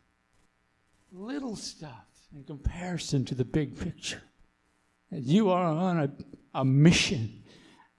Little 1.11 1.57
stuff 1.57 2.07
in 2.33 2.45
comparison 2.45 3.25
to 3.25 3.35
the 3.35 3.43
big 3.43 3.77
picture. 3.77 4.21
You 5.11 5.49
are 5.49 5.65
on 5.65 5.99
a, 5.99 6.11
a 6.53 6.63
mission. 6.63 7.43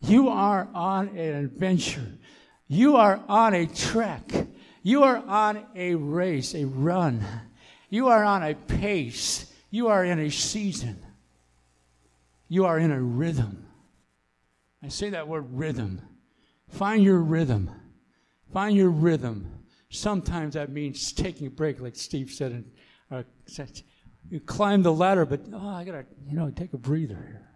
You 0.01 0.31
are 0.31 0.67
on 0.73 1.09
an 1.09 1.45
adventure. 1.45 2.11
You 2.69 2.97
are 2.97 3.21
on 3.29 3.53
a 3.53 3.67
trek. 3.67 4.33
You 4.83 5.03
are 5.03 5.19
on 5.19 5.67
a 5.75 5.95
race, 5.97 6.55
a 6.55 6.65
run. 6.65 7.23
You 7.91 8.09
are 8.09 8.25
on 8.25 8.43
a 8.43 8.55
pace. 8.55 9.45
You 9.71 9.89
are 9.89 10.05
in 10.05 10.19
a 10.19 10.31
season. 10.31 11.05
You 12.49 12.65
are 12.65 12.79
in 12.79 12.91
a 12.91 13.01
rhythm. 13.01 13.67
I 14.83 14.89
say 14.89 15.11
that 15.11 15.29
word 15.29 15.47
rhythm. 15.51 16.01
Find 16.71 17.03
your 17.03 17.19
rhythm. 17.19 17.71
Find 18.53 18.77
your 18.77 18.91
rhythm. 18.91 19.65
Sometimes 19.91 20.55
that 20.55 20.71
means 20.71 21.13
taking 21.13 21.47
a 21.47 21.51
break, 21.51 21.81
like 21.81 21.97
Steve 21.97 22.31
said. 22.31 22.65
Uh, 23.11 23.23
you 24.31 24.41
climb 24.41 24.83
the 24.83 24.93
ladder, 24.93 25.25
but 25.25 25.41
oh, 25.53 25.69
I 25.69 25.85
gotta, 25.85 26.05
you 26.27 26.37
know, 26.37 26.51
take 26.51 26.73
a 26.73 26.79
breather 26.79 27.15
here. 27.15 27.49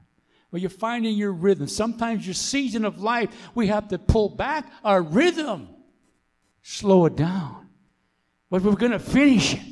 Well, 0.51 0.61
you're 0.61 0.71
finding 0.71 1.17
your 1.17 1.33
rhythm. 1.33 1.67
Sometimes 1.67 2.27
your 2.27 2.35
season 2.35 2.85
of 2.85 3.01
life, 3.01 3.31
we 3.55 3.69
have 3.69 3.89
to 3.89 3.99
pull 3.99 4.29
back 4.29 4.71
our 4.85 5.01
rhythm, 5.01 5.69
slow 6.63 7.07
it 7.07 7.17
down. 7.17 7.71
But 8.51 8.63
we're 8.63 8.75
to 8.75 8.99
finish 8.99 9.55
it. 9.55 9.72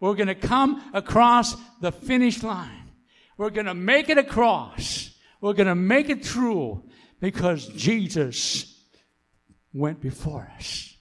We're 0.00 0.14
going 0.14 0.28
to 0.28 0.34
come 0.34 0.90
across 0.92 1.56
the 1.80 1.92
finish 1.92 2.42
line. 2.42 2.92
We're 3.38 3.50
going 3.50 3.66
to 3.66 3.74
make 3.74 4.08
it 4.08 4.18
across. 4.18 5.10
We're 5.40 5.54
going 5.54 5.68
to 5.68 5.74
make 5.74 6.08
it 6.08 6.24
through 6.24 6.84
because 7.20 7.68
Jesus 7.68 8.84
went 9.72 10.00
before 10.00 10.50
us. 10.56 10.94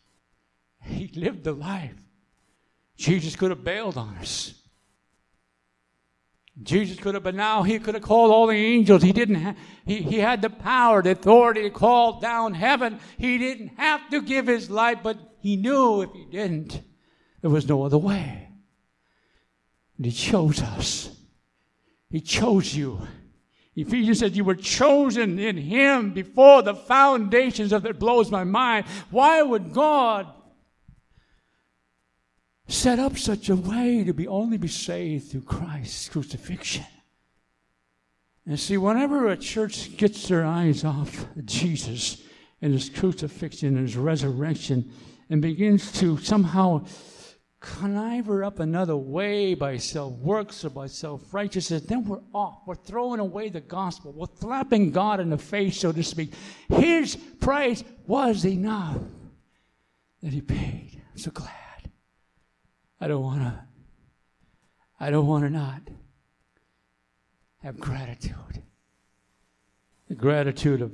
He 0.82 1.12
lived 1.16 1.44
the 1.44 1.54
life. 1.54 1.96
Jesus 2.98 3.36
could 3.36 3.52
have 3.52 3.64
bailed 3.64 3.98
on 3.98 4.16
us. 4.18 4.54
Jesus 6.64 6.98
could 6.98 7.16
have, 7.16 7.24
but 7.24 7.36
now 7.36 7.64
he 7.64 7.80
could 7.80 7.96
have 7.96 8.04
called 8.04 8.32
all 8.32 8.48
the 8.48 8.54
angels. 8.54 9.04
He 9.04 9.12
didn't 9.12 9.36
have, 9.36 9.58
he, 9.86 9.98
he 10.02 10.20
had 10.20 10.42
the 10.42 10.50
power, 10.50 11.02
the 11.02 11.12
authority 11.12 11.64
to 11.64 11.70
call 11.70 12.22
down 12.22 12.54
heaven. 12.54 13.00
He 13.18 13.38
didn't 13.38 13.78
have 13.78 14.10
to 14.12 14.22
give 14.22 14.48
his 14.48 14.70
life, 14.70 15.00
but 15.04 15.18
he 15.40 15.58
knew 15.58 16.02
if 16.02 16.14
he 16.14 16.26
didn't, 16.26 16.82
there 17.42 17.50
was 17.50 17.68
no 17.68 17.84
other 17.84 17.98
way. 17.98 18.45
And 19.98 20.06
he 20.06 20.12
chose 20.12 20.62
us. 20.62 21.10
He 22.10 22.22
chose 22.22 22.76
you. 22.76 23.02
Ephesians 23.76 24.20
said 24.20 24.36
you 24.36 24.46
were 24.46 24.56
chosen 24.56 25.38
in 25.38 25.58
him 25.58 26.14
before 26.14 26.62
the 26.62 26.76
foundations 26.76 27.74
of 27.74 27.86
it 27.86 28.00
blows 28.00 28.32
my 28.32 28.44
mind. 28.44 28.86
Why 29.10 29.42
would 29.42 29.74
God 29.74 30.28
set 32.68 33.00
up 33.00 33.18
such 33.18 33.50
a 33.50 33.56
way 33.56 34.04
to 34.04 34.14
be 34.14 34.28
only 34.28 34.58
be 34.58 34.68
saved 34.68 35.30
through 35.30 35.42
Christ's 35.42 36.10
crucifixion. 36.10 36.86
And 38.46 38.60
see, 38.60 38.78
whenever 38.78 39.28
a 39.28 39.38
church 39.38 39.98
gets 39.98 40.28
their 40.28 40.46
eyes 40.46 40.84
off 40.84 41.26
Jesus 41.46 42.22
and 42.62 42.74
his 42.74 42.90
crucifixion 42.90 43.70
and 43.78 43.88
his 43.88 43.98
resurrection 43.98 44.92
and 45.30 45.42
begins 45.42 45.92
to 45.94 46.18
somehow 46.18 46.86
connive 47.60 48.30
up 48.30 48.60
another 48.60 48.96
way 48.96 49.54
by 49.54 49.78
self 49.78 50.14
works 50.14 50.64
or 50.64 50.70
by 50.70 50.88
self 50.88 51.34
righteousness, 51.34 51.82
then 51.84 52.06
we're 52.06 52.22
off. 52.34 52.60
We're 52.66 52.76
throwing 52.76 53.20
away 53.20 53.50
the 53.50 53.62
gospel. 53.62 54.12
We're 54.14 54.28
slapping 54.40 54.92
God 54.92 55.20
in 55.20 55.30
the 55.30 55.38
face, 55.38 55.80
so 55.80 55.92
to 55.92 56.04
speak. 56.04 56.34
His 56.70 57.16
price 57.16 57.84
was 58.08 58.46
enough. 58.46 58.98
that 60.22 60.34
he 60.34 60.42
paid. 60.42 61.02
I'm 61.12 61.18
so 61.18 61.32
glad. 61.32 61.52
I 63.00 63.08
don't 63.08 63.24
want 63.24 63.42
to, 63.42 63.64
I 65.00 65.10
don't 65.10 65.28
want 65.28 65.44
to 65.44 65.50
not 65.50 65.82
have 67.62 67.80
gratitude. 67.80 68.64
The 70.08 70.16
gratitude 70.16 70.82
of 70.82 70.92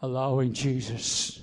allowing 0.00 0.52
Jesus, 0.54 1.40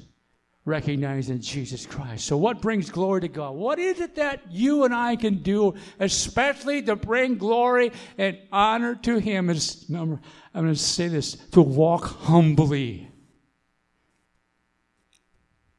recognizing 0.67 1.39
Jesus 1.39 1.85
Christ. 1.85 2.25
So, 2.25 2.35
what 2.35 2.61
brings 2.61 2.91
glory 2.91 3.21
to 3.21 3.29
God? 3.29 3.55
What 3.55 3.79
is 3.79 4.01
it 4.01 4.15
that 4.15 4.51
you 4.51 4.83
and 4.83 4.93
I 4.93 5.15
can 5.15 5.41
do, 5.41 5.75
especially 5.97 6.81
to 6.83 6.97
bring 6.97 7.37
glory 7.37 7.93
and 8.17 8.37
honor 8.51 8.93
to 8.95 9.17
Him? 9.17 9.49
Is 9.49 9.89
number, 9.89 10.19
I'm 10.53 10.63
going 10.63 10.73
to 10.73 10.79
say 10.79 11.07
this 11.07 11.35
to 11.51 11.61
walk 11.61 12.03
humbly. 12.03 13.09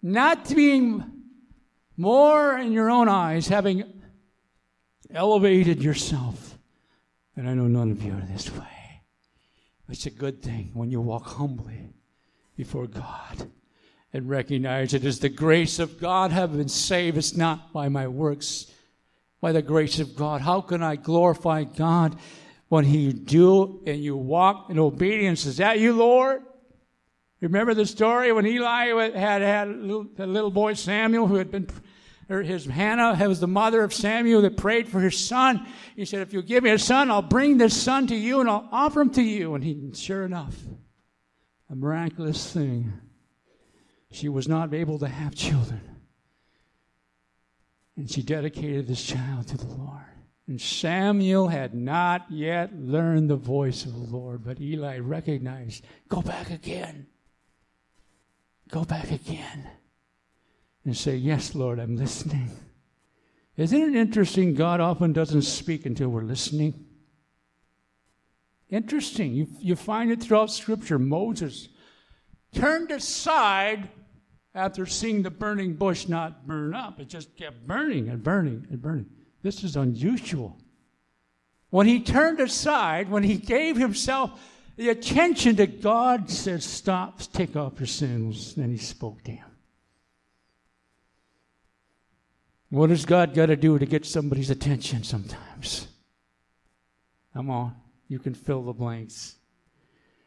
Not 0.00 0.49
being 0.54 1.04
more 1.99 2.57
in 2.57 2.73
your 2.73 2.88
own 2.90 3.09
eyes, 3.09 3.47
having 3.47 3.85
elevated 5.12 5.83
yourself. 5.83 6.59
And 7.37 7.49
I 7.49 7.52
know 7.52 7.68
none 7.68 7.90
of 7.90 8.02
you 8.02 8.12
are 8.12 8.26
this 8.33 8.50
way. 8.50 8.64
It's 9.90 10.07
a 10.07 10.11
good 10.11 10.42
thing 10.42 10.71
when 10.73 10.90
you 10.90 11.00
walk 11.02 11.26
humbly 11.26 11.90
before 12.57 12.87
God 12.87 13.50
and 14.12 14.28
recognize 14.28 14.94
it 14.94 15.04
is 15.04 15.20
the 15.20 15.28
grace 15.28 15.78
of 15.78 16.00
God 16.00 16.30
have 16.30 16.56
been 16.56 16.68
saved. 16.68 17.16
It's 17.16 17.36
not 17.36 17.72
by 17.72 17.88
my 17.88 18.08
works, 18.08 18.72
by 19.40 19.52
the 19.52 19.62
grace 19.62 19.98
of 20.00 20.16
God. 20.16 20.40
How 20.40 20.60
can 20.60 20.82
I 20.82 20.96
glorify 20.96 21.64
God 21.64 22.16
when 22.68 22.84
He 22.84 23.12
do 23.12 23.82
and 23.86 24.02
you 24.02 24.16
walk 24.16 24.70
in 24.70 24.78
obedience? 24.78 25.46
Is 25.46 25.58
that 25.58 25.78
you, 25.78 25.92
Lord? 25.92 26.42
Remember 27.40 27.74
the 27.74 27.86
story 27.86 28.32
when 28.32 28.46
Eli 28.46 29.10
had 29.16 29.42
had 29.42 29.68
the 29.68 30.26
little 30.26 30.50
boy 30.50 30.74
Samuel 30.74 31.26
who 31.26 31.36
had 31.36 31.50
been 31.50 31.68
his 32.28 32.66
Hannah 32.66 33.16
was 33.26 33.40
the 33.40 33.48
mother 33.48 33.82
of 33.82 33.94
Samuel 33.94 34.42
that 34.42 34.58
prayed 34.58 34.88
for 34.88 35.00
his 35.00 35.18
son. 35.18 35.66
He 35.96 36.04
said, 36.04 36.20
If 36.20 36.34
you 36.34 36.42
give 36.42 36.62
me 36.62 36.70
a 36.70 36.78
son, 36.78 37.10
I'll 37.10 37.22
bring 37.22 37.56
this 37.56 37.80
son 37.80 38.06
to 38.08 38.14
you 38.14 38.40
and 38.40 38.50
I'll 38.50 38.68
offer 38.70 39.00
him 39.00 39.10
to 39.10 39.22
you. 39.22 39.54
And 39.54 39.64
he, 39.64 39.90
sure 39.94 40.24
enough, 40.24 40.54
a 41.70 41.74
miraculous 41.74 42.52
thing. 42.52 42.92
She 44.10 44.28
was 44.28 44.48
not 44.48 44.72
able 44.72 44.98
to 44.98 45.08
have 45.08 45.34
children. 45.34 45.96
And 47.96 48.10
she 48.10 48.22
dedicated 48.22 48.86
this 48.86 49.04
child 49.04 49.48
to 49.48 49.56
the 49.56 49.66
Lord. 49.66 50.04
And 50.46 50.60
Samuel 50.60 51.48
had 51.48 51.74
not 51.74 52.26
yet 52.30 52.74
learned 52.74 53.28
the 53.28 53.36
voice 53.36 53.84
of 53.84 53.92
the 53.92 54.16
Lord, 54.16 54.44
but 54.44 54.60
Eli 54.60 54.98
recognized, 54.98 55.84
Go 56.08 56.22
back 56.22 56.50
again. 56.50 57.06
Go 58.70 58.84
back 58.84 59.10
again 59.10 59.68
and 60.84 60.96
say, 60.96 61.16
Yes, 61.16 61.54
Lord, 61.54 61.78
I'm 61.78 61.96
listening. 61.96 62.50
Isn't 63.58 63.82
it 63.82 63.96
interesting? 63.96 64.54
God 64.54 64.80
often 64.80 65.12
doesn't 65.12 65.42
speak 65.42 65.84
until 65.84 66.08
we're 66.08 66.22
listening. 66.22 66.86
Interesting. 68.70 69.34
You, 69.34 69.48
you 69.60 69.76
find 69.76 70.10
it 70.10 70.22
throughout 70.22 70.50
Scripture. 70.50 70.98
Moses 70.98 71.68
turned 72.52 72.90
aside 72.90 73.88
after 74.58 74.84
seeing 74.86 75.22
the 75.22 75.30
burning 75.30 75.74
bush 75.74 76.08
not 76.08 76.46
burn 76.46 76.74
up. 76.74 77.00
It 77.00 77.08
just 77.08 77.36
kept 77.36 77.66
burning 77.66 78.08
and 78.08 78.22
burning 78.22 78.66
and 78.70 78.82
burning. 78.82 79.06
This 79.42 79.62
is 79.64 79.76
unusual. 79.76 80.58
When 81.70 81.86
he 81.86 82.00
turned 82.00 82.40
aside, 82.40 83.10
when 83.10 83.22
he 83.22 83.36
gave 83.36 83.76
himself 83.76 84.40
the 84.76 84.88
attention 84.88 85.56
to 85.56 85.66
God, 85.66 86.30
said, 86.30 86.62
Stop, 86.62 87.20
take 87.32 87.56
off 87.56 87.78
your 87.78 87.86
sins. 87.86 88.54
Then 88.54 88.70
he 88.70 88.78
spoke 88.78 89.22
to 89.24 89.32
him. 89.32 89.46
What 92.70 92.90
has 92.90 93.06
God 93.06 93.34
got 93.34 93.46
to 93.46 93.56
do 93.56 93.78
to 93.78 93.86
get 93.86 94.04
somebody's 94.04 94.50
attention 94.50 95.02
sometimes? 95.02 95.88
Come 97.33 97.50
on, 97.50 97.74
you 98.09 98.18
can 98.18 98.35
fill 98.35 98.62
the 98.62 98.72
blanks. 98.72 99.37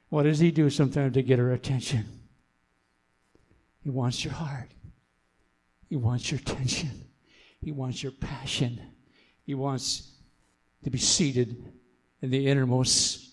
What 0.10 0.24
does 0.24 0.40
He 0.40 0.52
do 0.52 0.70
sometimes 0.70 1.14
to 1.14 1.24
get 1.24 1.40
our 1.40 1.52
attention? 1.52 2.21
He 3.84 3.90
wants 3.90 4.24
your 4.24 4.34
heart, 4.34 4.70
He 5.90 5.96
wants 5.96 6.32
your 6.32 6.40
attention, 6.40 7.06
He 7.60 7.72
wants 7.72 8.04
your 8.04 8.12
passion, 8.12 8.82
He 9.44 9.56
wants 9.56 10.12
to 10.84 10.90
be 10.90 10.98
seated 10.98 11.64
in 12.22 12.30
the 12.30 12.48
innermost 12.48 13.32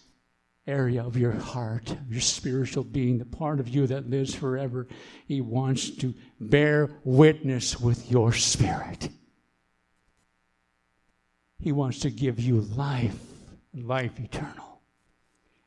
area 0.67 1.03
of 1.03 1.17
your 1.17 1.33
heart, 1.33 1.91
of 1.91 2.13
your 2.13 2.21
spiritual 2.21 2.85
being, 2.85 3.19
the 3.19 3.25
part 3.25 3.59
of 3.59 3.69
you 3.69 3.87
that 3.87 4.09
lives 4.09 4.35
forever. 4.35 4.87
He 5.27 5.41
wants 5.41 5.91
to 5.97 6.15
bear 6.39 6.91
witness 7.05 7.81
with 7.81 8.11
your 8.11 8.33
spirit. 8.35 9.09
He 11.59 11.73
wants 11.73 12.01
to 12.01 12.11
give 12.11 12.39
you 12.39 12.61
life, 12.61 13.19
life 13.75 14.21
eternal. 14.21 14.83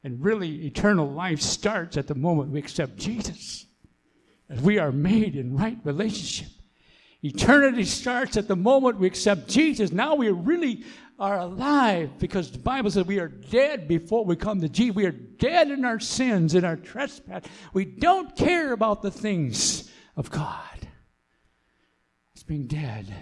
And 0.03 0.23
really, 0.23 0.65
eternal 0.65 1.09
life 1.11 1.41
starts 1.41 1.97
at 1.97 2.07
the 2.07 2.15
moment 2.15 2.51
we 2.51 2.59
accept 2.59 2.97
Jesus. 2.97 3.65
As 4.51 4.61
we 4.61 4.79
are 4.79 4.91
made 4.91 5.35
in 5.35 5.55
right 5.55 5.77
relationship. 5.83 6.49
Eternity 7.23 7.85
starts 7.85 8.35
at 8.35 8.47
the 8.47 8.55
moment 8.55 8.99
we 8.99 9.07
accept 9.07 9.47
Jesus. 9.47 9.91
Now 9.91 10.15
we 10.15 10.29
really 10.29 10.83
are 11.19 11.39
alive 11.39 12.17
because 12.17 12.51
the 12.51 12.57
Bible 12.57 12.89
says 12.89 13.05
we 13.05 13.19
are 13.19 13.27
dead 13.27 13.87
before 13.87 14.25
we 14.25 14.35
come 14.35 14.59
to 14.59 14.67
Jesus. 14.67 14.95
We 14.95 15.05
are 15.05 15.11
dead 15.11 15.69
in 15.69 15.85
our 15.85 15.99
sins, 15.99 16.55
in 16.55 16.65
our 16.65 16.75
trespass. 16.75 17.43
We 17.73 17.85
don't 17.85 18.35
care 18.35 18.73
about 18.73 19.03
the 19.03 19.11
things 19.11 19.89
of 20.17 20.31
God. 20.31 20.87
It's 22.33 22.43
being 22.43 22.65
dead. 22.65 23.13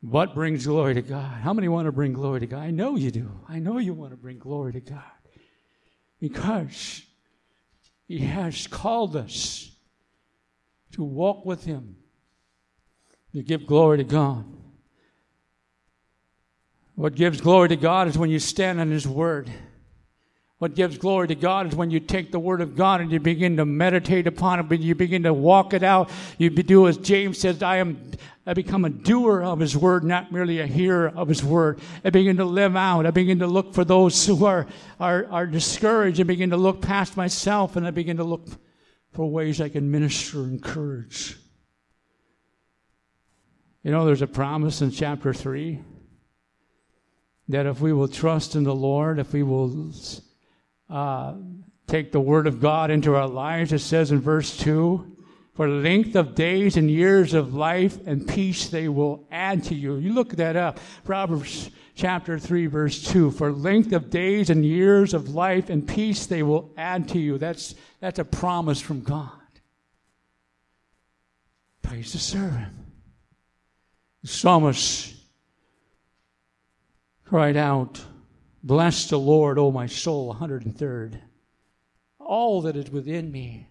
What 0.00 0.34
brings 0.34 0.66
glory 0.66 0.94
to 0.94 1.02
God? 1.02 1.40
How 1.40 1.52
many 1.52 1.68
want 1.68 1.86
to 1.86 1.92
bring 1.92 2.12
glory 2.12 2.40
to 2.40 2.46
God? 2.46 2.60
I 2.60 2.72
know 2.72 2.96
you 2.96 3.12
do. 3.12 3.30
I 3.48 3.60
know 3.60 3.78
you 3.78 3.94
want 3.94 4.10
to 4.10 4.16
bring 4.16 4.38
glory 4.38 4.72
to 4.72 4.80
God 4.80 5.00
because 6.20 7.02
He 8.06 8.18
has 8.18 8.66
called 8.66 9.16
us 9.16 9.70
to 10.92 11.02
walk 11.02 11.46
with 11.46 11.64
Him, 11.64 11.96
to 13.34 13.42
give 13.42 13.66
glory 13.66 13.98
to 13.98 14.04
God. 14.04 14.44
What 16.94 17.14
gives 17.14 17.40
glory 17.40 17.70
to 17.70 17.76
God 17.76 18.08
is 18.08 18.18
when 18.18 18.30
you 18.30 18.38
stand 18.38 18.80
on 18.80 18.90
His 18.90 19.08
Word. 19.08 19.50
What 20.62 20.76
gives 20.76 20.96
glory 20.96 21.26
to 21.26 21.34
God 21.34 21.66
is 21.66 21.74
when 21.74 21.90
you 21.90 21.98
take 21.98 22.30
the 22.30 22.38
Word 22.38 22.60
of 22.60 22.76
God 22.76 23.00
and 23.00 23.10
you 23.10 23.18
begin 23.18 23.56
to 23.56 23.64
meditate 23.64 24.28
upon 24.28 24.60
it, 24.60 24.68
but 24.68 24.78
you 24.78 24.94
begin 24.94 25.24
to 25.24 25.34
walk 25.34 25.74
it 25.74 25.82
out. 25.82 26.08
You 26.38 26.50
do 26.50 26.86
as 26.86 26.98
James 26.98 27.38
says, 27.38 27.64
I 27.64 27.78
am 27.78 28.12
I 28.46 28.54
become 28.54 28.84
a 28.84 28.88
doer 28.88 29.42
of 29.42 29.58
His 29.58 29.76
Word, 29.76 30.04
not 30.04 30.30
merely 30.30 30.60
a 30.60 30.66
hearer 30.68 31.08
of 31.08 31.26
His 31.26 31.42
Word. 31.42 31.80
I 32.04 32.10
begin 32.10 32.36
to 32.36 32.44
live 32.44 32.76
out. 32.76 33.06
I 33.06 33.10
begin 33.10 33.40
to 33.40 33.48
look 33.48 33.74
for 33.74 33.84
those 33.84 34.24
who 34.24 34.44
are, 34.44 34.68
are, 35.00 35.26
are 35.32 35.48
discouraged. 35.48 36.20
I 36.20 36.22
begin 36.22 36.50
to 36.50 36.56
look 36.56 36.80
past 36.80 37.16
myself 37.16 37.74
and 37.74 37.84
I 37.84 37.90
begin 37.90 38.18
to 38.18 38.24
look 38.24 38.46
for 39.10 39.28
ways 39.28 39.60
I 39.60 39.68
can 39.68 39.90
minister 39.90 40.44
and 40.44 40.52
encourage. 40.52 41.38
You 43.82 43.90
know, 43.90 44.06
there's 44.06 44.22
a 44.22 44.28
promise 44.28 44.80
in 44.80 44.92
chapter 44.92 45.34
3 45.34 45.80
that 47.48 47.66
if 47.66 47.80
we 47.80 47.92
will 47.92 48.06
trust 48.06 48.54
in 48.54 48.62
the 48.62 48.76
Lord, 48.76 49.18
if 49.18 49.32
we 49.32 49.42
will 49.42 49.90
uh, 50.92 51.34
take 51.86 52.12
the 52.12 52.20
Word 52.20 52.46
of 52.46 52.60
God 52.60 52.90
into 52.90 53.16
our 53.16 53.26
lives, 53.26 53.72
it 53.72 53.78
says 53.78 54.12
in 54.12 54.20
verse 54.20 54.56
2 54.58 55.16
For 55.54 55.68
length 55.68 56.14
of 56.14 56.34
days 56.34 56.76
and 56.76 56.90
years 56.90 57.32
of 57.32 57.54
life 57.54 58.06
and 58.06 58.28
peace 58.28 58.68
they 58.68 58.88
will 58.88 59.26
add 59.32 59.64
to 59.64 59.74
you. 59.74 59.96
You 59.96 60.12
look 60.12 60.36
that 60.36 60.54
up. 60.54 60.78
Proverbs 61.04 61.70
chapter 61.94 62.38
3, 62.38 62.66
verse 62.66 63.02
2. 63.04 63.30
For 63.30 63.52
length 63.52 63.92
of 63.92 64.10
days 64.10 64.50
and 64.50 64.64
years 64.64 65.14
of 65.14 65.30
life 65.30 65.70
and 65.70 65.88
peace 65.88 66.26
they 66.26 66.42
will 66.42 66.72
add 66.76 67.08
to 67.08 67.18
you. 67.18 67.38
That's, 67.38 67.74
that's 68.00 68.18
a 68.18 68.24
promise 68.24 68.80
from 68.80 69.00
God. 69.00 69.30
Praise 71.82 72.12
to 72.12 72.18
serve 72.18 72.52
Him. 72.52 72.86
The 74.22 74.28
psalmist 74.28 75.14
cried 77.24 77.56
out, 77.56 78.00
Bless 78.62 79.08
the 79.08 79.18
Lord, 79.18 79.58
O 79.58 79.70
my 79.70 79.86
soul, 79.86 80.34
103rd. 80.34 81.20
All 82.18 82.62
that 82.62 82.76
is 82.76 82.90
within 82.90 83.32
me. 83.32 83.66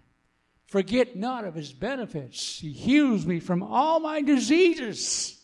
Forget 0.65 1.15
not 1.15 1.45
of 1.45 1.55
his 1.55 1.71
benefits. 1.71 2.59
He 2.59 2.71
heals 2.71 3.25
me 3.25 3.39
from 3.39 3.63
all 3.63 3.99
my 3.99 4.21
diseases. 4.21 5.41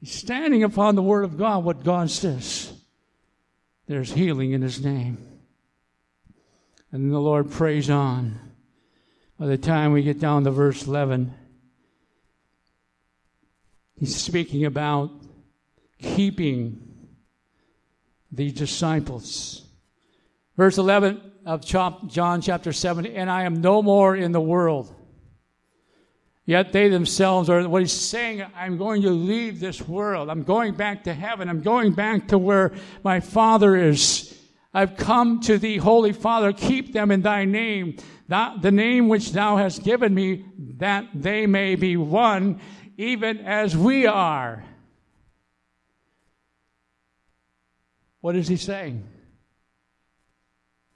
He's 0.00 0.12
standing 0.12 0.62
upon 0.62 0.94
the 0.94 1.02
word 1.02 1.24
of 1.24 1.36
God, 1.36 1.64
what 1.64 1.84
God 1.84 2.10
says. 2.10 2.72
There's 3.86 4.12
healing 4.12 4.52
in 4.52 4.62
his 4.62 4.84
name. 4.84 5.18
And 6.92 7.12
the 7.12 7.18
Lord 7.18 7.50
prays 7.50 7.90
on. 7.90 8.38
By 9.38 9.46
the 9.46 9.58
time 9.58 9.92
we 9.92 10.02
get 10.02 10.20
down 10.20 10.44
to 10.44 10.50
verse 10.50 10.86
11, 10.86 11.32
he's 13.96 14.16
speaking 14.16 14.64
about 14.64 15.10
keeping 15.98 16.89
the 18.32 18.50
disciples. 18.50 19.64
Verse 20.56 20.78
11 20.78 21.20
of 21.46 21.64
John 21.64 22.40
chapter 22.40 22.72
7 22.72 23.06
And 23.06 23.30
I 23.30 23.44
am 23.44 23.60
no 23.60 23.82
more 23.82 24.14
in 24.14 24.32
the 24.32 24.40
world, 24.40 24.94
Yet 26.50 26.72
they 26.72 26.88
themselves 26.88 27.48
are 27.48 27.68
what 27.68 27.82
he's 27.82 27.92
saying, 27.92 28.42
I'm 28.56 28.76
going 28.76 29.02
to 29.02 29.10
leave 29.10 29.60
this 29.60 29.86
world. 29.86 30.28
I'm 30.28 30.42
going 30.42 30.74
back 30.74 31.04
to 31.04 31.14
heaven. 31.14 31.48
I'm 31.48 31.62
going 31.62 31.92
back 31.92 32.26
to 32.26 32.38
where 32.38 32.72
my 33.04 33.20
Father 33.20 33.76
is. 33.76 34.36
I've 34.74 34.96
come 34.96 35.38
to 35.42 35.58
thee, 35.58 35.76
Holy 35.76 36.12
Father, 36.12 36.52
keep 36.52 36.92
them 36.92 37.12
in 37.12 37.22
thy 37.22 37.44
name, 37.44 37.98
the 38.26 38.72
name 38.72 39.06
which 39.06 39.30
thou 39.30 39.58
hast 39.58 39.84
given 39.84 40.12
me, 40.12 40.44
that 40.78 41.06
they 41.14 41.46
may 41.46 41.76
be 41.76 41.96
one, 41.96 42.60
even 42.96 43.38
as 43.38 43.76
we 43.76 44.06
are. 44.06 44.64
What 48.20 48.36
is 48.36 48.48
he 48.48 48.56
saying? 48.56 49.06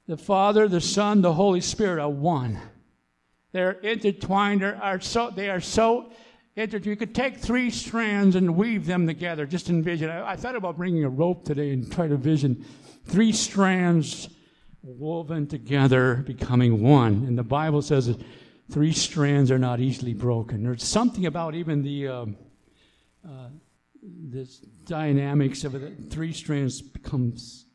The 0.06 0.16
Father, 0.16 0.68
the 0.68 0.80
Son, 0.80 1.22
the 1.22 1.32
Holy 1.32 1.62
Spirit 1.62 2.00
are 2.00 2.10
one. 2.10 2.60
They're 3.52 3.72
intertwined. 3.72 4.60
They 4.60 4.66
are 4.66 5.00
so. 5.00 5.30
They 5.30 5.48
are 5.48 5.60
so. 5.60 6.10
Inter- 6.56 6.78
you 6.78 6.96
could 6.96 7.14
take 7.14 7.38
three 7.38 7.70
strands 7.70 8.36
and 8.36 8.56
weave 8.56 8.86
them 8.86 9.06
together. 9.06 9.46
Just 9.46 9.70
envision. 9.70 10.10
I, 10.10 10.32
I 10.32 10.36
thought 10.36 10.56
about 10.56 10.76
bringing 10.76 11.04
a 11.04 11.08
rope 11.08 11.44
today 11.44 11.72
and 11.72 11.90
try 11.90 12.06
to 12.06 12.16
vision 12.16 12.64
three 13.06 13.32
strands 13.32 14.28
woven 14.82 15.46
together, 15.46 16.16
becoming 16.26 16.82
one. 16.82 17.24
And 17.26 17.38
the 17.38 17.42
Bible 17.42 17.80
says 17.80 18.06
that 18.06 18.20
three 18.70 18.92
strands 18.92 19.50
are 19.50 19.58
not 19.58 19.80
easily 19.80 20.12
broken. 20.12 20.62
There's 20.62 20.84
something 20.84 21.26
about 21.26 21.54
even 21.54 21.82
the 21.82 22.08
um, 22.08 22.36
uh, 23.26 23.48
the 24.04 24.48
dynamics 24.84 25.64
of 25.64 25.74
it. 25.74 26.10
Three 26.10 26.32
strands 26.32 26.82
becomes 26.82 27.66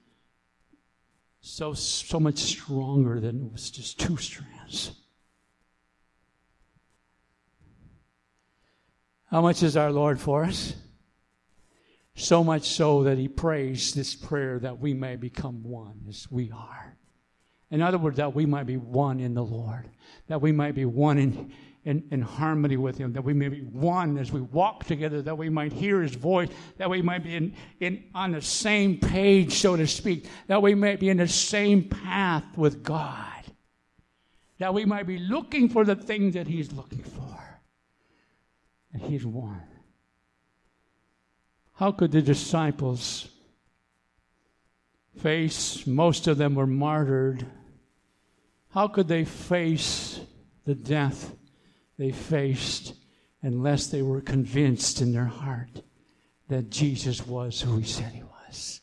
so 1.42 1.74
so 1.74 2.20
much 2.20 2.38
stronger 2.38 3.20
than 3.20 3.46
it 3.46 3.52
was 3.52 3.72
just 3.72 4.00
two 4.00 4.18
strands. 4.18 4.92
How 9.30 9.42
much 9.42 9.64
is 9.64 9.78
our 9.78 9.92
Lord 9.92 10.20
for 10.20 10.44
us? 10.44 10.74
So 12.16 12.44
much 12.44 12.68
so 12.68 13.04
that 13.04 13.18
he 13.18 13.28
prays 13.28 13.94
this 13.94 14.16
prayer 14.16 14.60
that 14.60 14.80
we 14.80 14.94
may 14.94 15.16
become 15.16 15.64
one 15.64 16.02
as 16.10 16.30
we 16.30 16.52
are. 16.52 16.98
In 17.72 17.82
other 17.82 18.00
words, 18.00 18.18
that 18.18 18.34
we 18.34 18.48
might 18.48 18.66
be 18.66 18.78
one 18.78 19.20
in 19.20 19.36
the 19.36 19.44
Lord, 19.44 19.90
that 20.28 20.42
we 20.42 20.52
might 20.52 20.74
be 20.74 20.86
one 20.86 21.20
in, 21.20 21.54
in, 21.86 22.04
in, 22.12 22.22
harmony 22.22 22.78
with 22.78 22.98
Him, 22.98 23.14
that 23.14 23.24
we 23.24 23.34
may 23.34 23.48
be 23.48 23.62
one 23.62 24.18
as 24.18 24.32
we 24.32 24.42
walk 24.42 24.84
together, 24.86 25.22
that 25.22 25.38
we 25.38 25.50
might 25.50 25.74
hear 25.74 26.02
His 26.02 26.16
voice, 26.16 26.50
that 26.78 26.90
we 26.90 27.02
might 27.02 27.24
be 27.24 27.36
in, 27.36 27.54
in, 27.80 28.04
on 28.14 28.34
the 28.34 28.42
same 28.42 28.98
page, 28.98 29.54
so 29.54 29.76
to 29.76 29.88
speak, 29.88 30.28
that 30.48 30.62
we 30.62 30.76
might 30.76 31.00
be 31.00 31.10
in 31.10 31.18
the 31.18 31.28
same 31.28 31.84
path 31.84 32.46
with 32.58 32.84
God, 32.84 33.44
that 34.58 34.74
we 34.74 34.86
might 34.86 35.08
be 35.08 35.18
looking 35.18 35.70
for 35.70 35.86
the 35.86 35.96
things 35.96 36.34
that 36.34 36.48
He's 36.48 36.72
looking 36.74 37.04
for 37.04 37.30
and 38.94 39.02
he's 39.02 39.26
one. 39.26 39.64
How 41.74 41.92
could 41.92 42.12
the 42.12 42.22
disciples 42.22 43.30
face, 45.18 45.86
most 45.86 46.28
of 46.28 46.38
them 46.38 46.56
were 46.56 46.68
martyred, 46.68 47.46
how 48.70 48.88
could 48.88 49.08
they 49.08 49.26
face 49.26 50.20
the 50.66 50.76
death 50.76 51.36
they 52.00 52.12
faced 52.12 52.94
unless 53.42 53.88
they 53.88 54.02
were 54.02 54.22
convinced 54.22 55.02
in 55.02 55.12
their 55.12 55.26
heart 55.26 55.84
that 56.48 56.70
Jesus 56.72 57.28
was 57.28 57.62
who 57.62 57.78
he 57.78 57.84
said 57.84 58.14
he 58.14 58.24
was? 58.24 58.82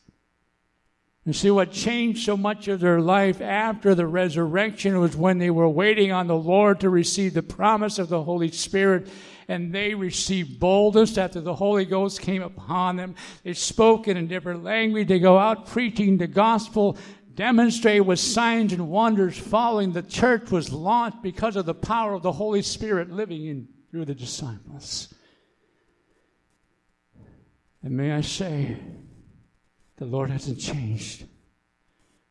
And 1.25 1.35
see 1.35 1.51
what 1.51 1.71
changed 1.71 2.23
so 2.23 2.37
much 2.37 2.69
of 2.69 2.79
their 2.79 3.01
life 3.01 3.41
after 3.41 3.95
the 3.95 4.05
resurrection 4.05 4.99
was 4.99 5.17
when 5.17 5.39
they 5.39 5.49
were 5.49 5.67
waiting 5.67 6.11
on 6.11 6.27
the 6.27 6.37
Lord 6.37 6.79
to 6.79 6.89
receive 6.89 7.33
the 7.33 7.43
promise 7.43 7.99
of 7.99 8.07
the 8.07 8.23
Holy 8.23 8.51
Spirit 8.51 9.09
and 9.47 9.73
they 9.73 9.93
received 9.93 10.59
boldness 10.59 11.17
after 11.17 11.39
the 11.39 11.55
Holy 11.55 11.85
Ghost 11.85 12.21
came 12.21 12.41
upon 12.41 12.97
them. 12.97 13.15
They 13.43 13.53
spoke 13.53 14.07
in 14.07 14.17
a 14.17 14.23
different 14.23 14.63
language. 14.63 15.07
They 15.07 15.19
go 15.19 15.37
out 15.37 15.67
preaching 15.67 16.17
the 16.17 16.27
gospel, 16.27 16.97
demonstrate 17.37 18.03
with 18.03 18.19
signs 18.19 18.73
and 18.73 18.89
wonders 18.89 19.37
following. 19.37 19.93
The 19.93 20.01
church 20.01 20.51
was 20.51 20.73
launched 20.73 21.21
because 21.21 21.55
of 21.55 21.65
the 21.65 21.75
power 21.75 22.13
of 22.13 22.23
the 22.23 22.31
Holy 22.33 22.63
Spirit 22.63 23.11
living 23.11 23.45
in 23.45 23.67
through 23.89 24.05
the 24.05 24.15
disciples. 24.15 25.13
And 27.83 27.95
may 27.95 28.11
I 28.11 28.21
say, 28.21 28.77
the 29.97 30.05
Lord 30.05 30.31
hasn't 30.31 30.59
changed. 30.59 31.25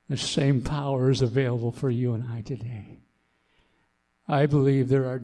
The 0.08 0.16
same 0.16 0.60
power 0.60 1.08
is 1.10 1.22
available 1.22 1.72
for 1.72 1.88
you 1.88 2.14
and 2.14 2.24
I 2.28 2.42
today. 2.42 2.98
I 4.28 4.46
believe 4.46 4.88
there 4.88 5.06
are 5.06 5.22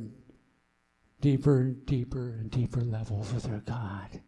deeper 1.20 1.60
and 1.60 1.84
deeper 1.86 2.30
and 2.30 2.50
deeper 2.50 2.82
levels 2.82 3.32
with 3.34 3.48
our 3.48 3.58
God 3.58 4.20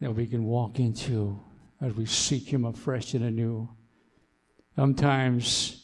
that 0.00 0.14
we 0.14 0.26
can 0.26 0.44
walk 0.44 0.78
into 0.78 1.40
as 1.80 1.94
we 1.94 2.04
seek 2.04 2.52
Him 2.52 2.66
afresh 2.66 3.14
and 3.14 3.24
anew. 3.24 3.68
Sometimes 4.78 5.82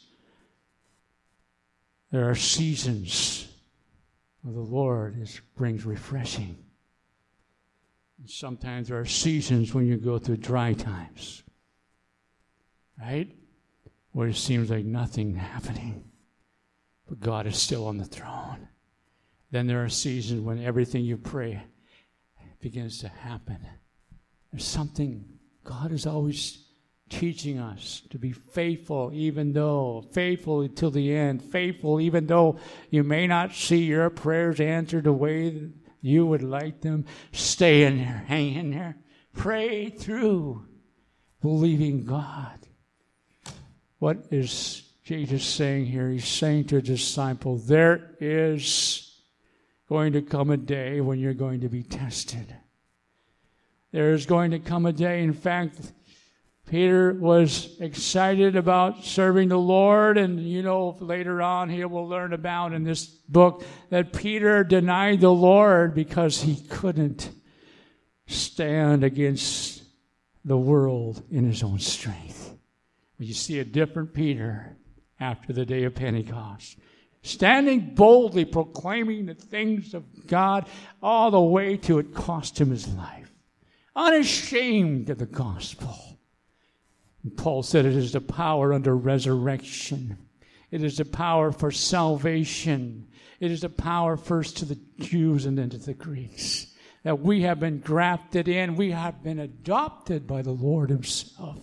there 2.13 2.29
are 2.29 2.33
seasons 2.33 3.45
where 4.41 4.53
the 4.53 4.61
Lord 4.61 5.21
is, 5.21 5.41
brings 5.57 5.83
refreshing. 5.83 6.55
And 8.17 8.29
sometimes 8.29 8.87
there 8.87 8.97
are 8.97 9.05
seasons 9.05 9.73
when 9.73 9.85
you 9.85 9.97
go 9.97 10.17
through 10.17 10.37
dry 10.37 10.71
times, 10.71 11.43
right? 12.97 13.35
Where 14.13 14.29
it 14.29 14.37
seems 14.37 14.69
like 14.69 14.85
nothing 14.85 15.35
happening, 15.35 16.05
but 17.09 17.19
God 17.19 17.47
is 17.47 17.57
still 17.57 17.87
on 17.87 17.97
the 17.97 18.05
throne. 18.05 18.69
Then 19.51 19.67
there 19.67 19.83
are 19.83 19.89
seasons 19.89 20.39
when 20.39 20.63
everything 20.63 21.03
you 21.03 21.17
pray 21.17 21.61
begins 22.61 22.99
to 22.99 23.09
happen. 23.09 23.59
There's 24.53 24.63
something 24.63 25.25
God 25.65 25.91
is 25.91 26.07
always 26.07 26.64
teaching 27.09 27.59
us 27.59 28.01
to 28.09 28.17
be 28.17 28.31
faithful, 28.31 29.11
even 29.13 29.53
though, 29.53 30.05
faithful 30.11 30.61
until 30.61 30.91
the 30.91 31.13
end, 31.13 31.41
faithful 31.41 31.99
even 32.01 32.25
though 32.25 32.57
you 32.89 33.03
may 33.03 33.27
not 33.27 33.53
see 33.53 33.83
your 33.83 34.09
prayers 34.09 34.59
answered 34.59 35.03
the 35.03 35.13
way 35.13 35.69
you 36.01 36.25
would 36.25 36.43
like 36.43 36.81
them. 36.81 37.05
Stay 37.31 37.83
in 37.83 37.97
there, 37.97 38.25
hang 38.27 38.55
in 38.55 38.71
there, 38.71 38.97
pray 39.33 39.89
through, 39.89 40.65
believing 41.41 42.05
God. 42.05 42.59
What 43.99 44.25
is 44.31 44.83
Jesus 45.03 45.45
saying 45.45 45.85
here? 45.85 46.09
He's 46.09 46.27
saying 46.27 46.65
to 46.65 46.77
a 46.77 46.81
disciple, 46.81 47.57
There 47.57 48.15
is 48.19 49.21
going 49.87 50.13
to 50.13 50.21
come 50.21 50.49
a 50.49 50.57
day 50.57 51.01
when 51.01 51.19
you're 51.19 51.33
going 51.33 51.61
to 51.61 51.69
be 51.69 51.83
tested. 51.83 52.55
There's 53.91 54.25
going 54.25 54.51
to 54.51 54.59
come 54.59 54.85
a 54.85 54.91
day, 54.91 55.23
in 55.23 55.33
fact, 55.33 55.93
Peter 56.65 57.13
was 57.13 57.75
excited 57.79 58.55
about 58.55 59.03
serving 59.03 59.49
the 59.49 59.57
Lord, 59.57 60.17
and 60.17 60.39
you 60.39 60.63
know, 60.63 60.97
later 60.99 61.41
on, 61.41 61.69
he 61.69 61.85
will 61.85 62.07
learn 62.07 62.33
about 62.33 62.73
in 62.73 62.83
this 62.83 63.05
book 63.05 63.63
that 63.89 64.13
Peter 64.13 64.63
denied 64.63 65.21
the 65.21 65.31
Lord 65.31 65.93
because 65.93 66.41
he 66.41 66.55
couldn't 66.55 67.29
stand 68.27 69.03
against 69.03 69.83
the 70.43 70.57
world 70.57 71.21
in 71.29 71.45
his 71.45 71.61
own 71.61 71.79
strength. 71.79 72.57
But 73.17 73.27
you 73.27 73.33
see 73.33 73.59
a 73.59 73.65
different 73.65 74.13
Peter 74.13 74.75
after 75.19 75.53
the 75.53 75.65
day 75.65 75.83
of 75.83 75.95
Pentecost 75.95 76.77
standing 77.25 77.95
boldly 77.95 78.45
proclaiming 78.45 79.25
the 79.25 79.33
things 79.33 79.93
of 79.93 80.27
God 80.27 80.67
all 81.01 81.31
the 81.31 81.41
way 81.41 81.75
to 81.77 81.97
it 81.97 82.13
cost 82.13 82.61
him 82.61 82.69
his 82.69 82.87
life. 82.87 83.31
Unashamed 83.95 85.09
of 85.09 85.17
the 85.17 85.25
gospel. 85.25 86.14
And 87.25 87.35
Paul 87.35 87.63
said 87.63 87.85
it 87.85 87.95
is 87.95 88.11
the 88.11 88.21
power 88.21 88.71
under 88.71 88.95
resurrection. 88.95 90.15
It 90.69 90.83
is 90.83 90.97
the 90.97 91.05
power 91.05 91.51
for 91.51 91.71
salvation. 91.71 93.07
It 93.39 93.49
is 93.49 93.61
the 93.61 93.69
power 93.69 94.15
first 94.15 94.57
to 94.57 94.65
the 94.65 94.77
Jews 94.99 95.47
and 95.47 95.57
then 95.57 95.71
to 95.71 95.79
the 95.79 95.95
Greeks. 95.95 96.67
That 97.01 97.21
we 97.21 97.41
have 97.41 97.59
been 97.59 97.79
grafted 97.79 98.47
in, 98.47 98.75
we 98.75 98.91
have 98.91 99.23
been 99.23 99.39
adopted 99.39 100.27
by 100.27 100.43
the 100.43 100.51
Lord 100.51 100.91
Himself. 100.91 101.57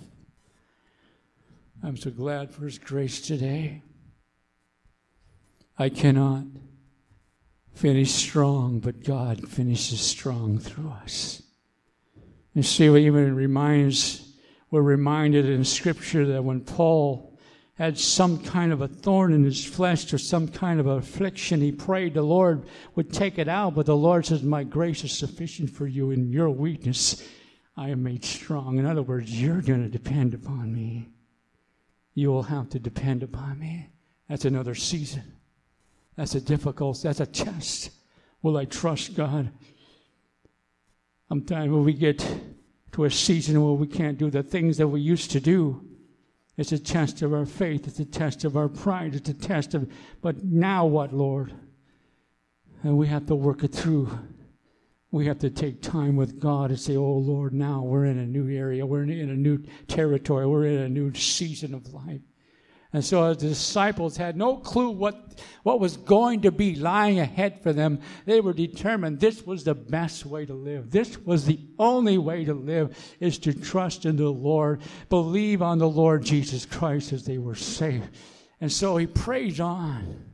I'm 1.80 1.96
so 1.96 2.10
glad 2.10 2.50
for 2.50 2.64
His 2.64 2.78
grace 2.78 3.20
today. 3.20 3.82
I 5.78 5.90
cannot 5.90 6.46
finish 7.72 8.10
strong, 8.10 8.80
but 8.80 9.04
God 9.04 9.48
finishes 9.48 10.00
strong 10.00 10.58
through 10.58 10.90
us. 10.90 11.40
You 12.52 12.64
see, 12.64 12.90
what 12.90 13.00
even 13.02 13.36
reminds, 13.36 14.31
we're 14.72 14.80
reminded 14.80 15.44
in 15.44 15.64
Scripture 15.64 16.26
that 16.26 16.42
when 16.42 16.62
Paul 16.62 17.38
had 17.74 17.98
some 17.98 18.42
kind 18.42 18.72
of 18.72 18.80
a 18.80 18.88
thorn 18.88 19.34
in 19.34 19.44
his 19.44 19.62
flesh 19.62 20.10
or 20.14 20.18
some 20.18 20.48
kind 20.48 20.80
of 20.80 20.86
affliction, 20.86 21.60
he 21.60 21.70
prayed 21.70 22.14
the 22.14 22.22
Lord 22.22 22.64
would 22.94 23.12
take 23.12 23.38
it 23.38 23.48
out, 23.48 23.74
but 23.74 23.84
the 23.84 23.96
Lord 23.96 24.24
says, 24.24 24.42
My 24.42 24.64
grace 24.64 25.04
is 25.04 25.12
sufficient 25.12 25.68
for 25.68 25.86
you 25.86 26.10
in 26.10 26.32
your 26.32 26.48
weakness. 26.48 27.28
I 27.76 27.90
am 27.90 28.02
made 28.02 28.24
strong. 28.24 28.78
In 28.78 28.86
other 28.86 29.02
words, 29.02 29.38
you're 29.38 29.60
going 29.60 29.82
to 29.82 29.90
depend 29.90 30.32
upon 30.32 30.72
me. 30.72 31.10
You 32.14 32.30
will 32.30 32.44
have 32.44 32.70
to 32.70 32.78
depend 32.78 33.22
upon 33.22 33.58
me. 33.58 33.90
That's 34.26 34.46
another 34.46 34.74
season. 34.74 35.34
That's 36.16 36.34
a 36.34 36.40
difficult, 36.40 37.02
that's 37.02 37.20
a 37.20 37.26
test. 37.26 37.90
Will 38.40 38.56
I 38.56 38.64
trust 38.64 39.16
God? 39.16 39.50
Sometimes 41.28 41.70
when 41.70 41.84
we 41.84 41.92
get 41.92 42.26
to 42.92 43.04
a 43.04 43.10
season 43.10 43.62
where 43.62 43.72
we 43.72 43.86
can't 43.86 44.18
do 44.18 44.30
the 44.30 44.42
things 44.42 44.76
that 44.76 44.88
we 44.88 45.00
used 45.00 45.30
to 45.32 45.40
do, 45.40 45.84
it's 46.56 46.72
a 46.72 46.78
test 46.78 47.22
of 47.22 47.32
our 47.32 47.46
faith. 47.46 47.86
It's 47.86 47.98
a 47.98 48.04
test 48.04 48.44
of 48.44 48.56
our 48.56 48.68
pride. 48.68 49.14
It's 49.14 49.28
a 49.28 49.34
test 49.34 49.74
of, 49.74 49.90
but 50.20 50.44
now 50.44 50.84
what, 50.84 51.12
Lord? 51.12 51.52
And 52.82 52.96
we 52.96 53.06
have 53.06 53.26
to 53.26 53.34
work 53.34 53.64
it 53.64 53.72
through. 53.72 54.10
We 55.10 55.26
have 55.26 55.38
to 55.40 55.50
take 55.50 55.82
time 55.82 56.16
with 56.16 56.40
God 56.40 56.70
and 56.70 56.80
say, 56.80 56.96
Oh 56.96 57.18
Lord, 57.18 57.52
now 57.52 57.82
we're 57.82 58.06
in 58.06 58.18
a 58.18 58.26
new 58.26 58.48
area. 58.48 58.84
We're 58.84 59.02
in 59.02 59.30
a 59.30 59.36
new 59.36 59.58
territory. 59.86 60.46
We're 60.46 60.66
in 60.66 60.78
a 60.78 60.88
new 60.88 61.14
season 61.14 61.74
of 61.74 61.92
life. 61.92 62.20
And 62.94 63.02
so 63.02 63.32
the 63.32 63.48
disciples 63.48 64.18
had 64.18 64.36
no 64.36 64.56
clue 64.56 64.90
what, 64.90 65.40
what 65.62 65.80
was 65.80 65.96
going 65.96 66.42
to 66.42 66.52
be 66.52 66.74
lying 66.74 67.20
ahead 67.20 67.62
for 67.62 67.72
them. 67.72 68.00
They 68.26 68.40
were 68.40 68.52
determined 68.52 69.18
this 69.18 69.46
was 69.46 69.64
the 69.64 69.74
best 69.74 70.26
way 70.26 70.44
to 70.44 70.52
live. 70.52 70.90
This 70.90 71.16
was 71.18 71.46
the 71.46 71.58
only 71.78 72.18
way 72.18 72.44
to 72.44 72.52
live 72.52 72.96
is 73.18 73.38
to 73.40 73.54
trust 73.54 74.04
in 74.04 74.16
the 74.16 74.28
Lord, 74.28 74.82
believe 75.08 75.62
on 75.62 75.78
the 75.78 75.88
Lord 75.88 76.22
Jesus 76.22 76.66
Christ 76.66 77.14
as 77.14 77.24
they 77.24 77.38
were 77.38 77.54
saved. 77.54 78.10
And 78.60 78.70
so 78.70 78.98
he 78.98 79.06
prays 79.06 79.58
on. 79.58 80.26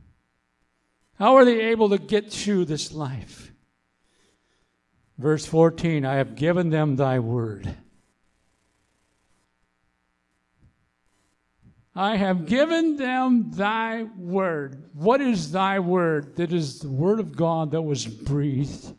How 1.17 1.35
are 1.35 1.45
they 1.45 1.61
able 1.71 1.89
to 1.89 1.97
get 1.97 2.31
through 2.31 2.65
this 2.65 2.91
life? 2.91 3.53
Verse 5.17 5.45
14 5.45 6.05
I 6.05 6.15
have 6.15 6.35
given 6.35 6.69
them 6.69 6.97
thy 6.97 7.19
word. 7.19 7.75
I 11.99 12.15
have 12.15 12.45
given 12.45 12.95
them 12.95 13.51
thy 13.51 14.03
word. 14.03 14.89
What 14.93 15.19
is 15.19 15.51
thy 15.51 15.79
word? 15.79 16.37
That 16.37 16.53
is 16.53 16.79
the 16.79 16.87
word 16.87 17.19
of 17.19 17.35
God 17.35 17.71
that 17.71 17.81
was 17.81 18.07
breathed 18.07 18.95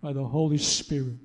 by 0.00 0.12
the 0.12 0.22
Holy 0.22 0.58
Spirit. 0.58 1.16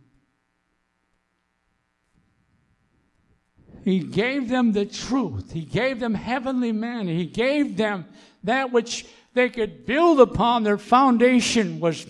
He 3.83 3.99
gave 3.99 4.49
them 4.49 4.71
the 4.71 4.87
truth. 4.87 5.51
He 5.51 5.65
gave 5.65 5.99
them 5.99 6.15
heavenly 6.15 6.71
manna. 6.71 7.11
He 7.11 7.27
gave 7.27 7.77
them 7.77 8.05
that 8.43 8.71
which 8.71 9.05
they 9.35 9.49
could 9.49 9.85
build 9.85 10.19
upon. 10.19 10.63
Their 10.63 10.79
foundation 10.79 11.79
was 11.79 12.07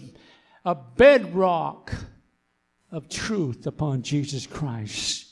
a 0.63 0.75
bedrock 0.75 1.93
of 2.89 3.09
truth 3.09 3.67
upon 3.67 4.01
Jesus 4.01 4.47
Christ. 4.47 5.28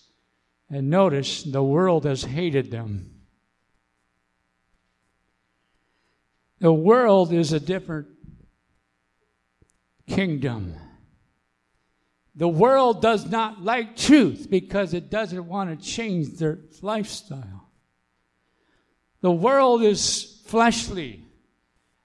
And 0.69 0.89
notice 0.89 1.43
the 1.43 1.63
world 1.63 2.05
has 2.05 2.23
hated 2.23 2.71
them. 2.71 3.09
Mm. 3.09 3.17
The 6.59 6.73
world 6.73 7.31
is 7.31 7.53
a 7.53 7.59
different 7.59 8.07
kingdom. 10.07 10.75
The 12.35 12.47
world 12.47 13.01
does 13.01 13.29
not 13.29 13.63
like 13.63 13.95
truth 13.95 14.47
because 14.49 14.93
it 14.93 15.09
doesn't 15.09 15.47
want 15.47 15.69
to 15.69 15.85
change 15.85 16.37
their 16.37 16.59
lifestyle. 16.81 17.69
The 19.21 19.31
world 19.31 19.83
is 19.83 20.41
fleshly. 20.45 21.25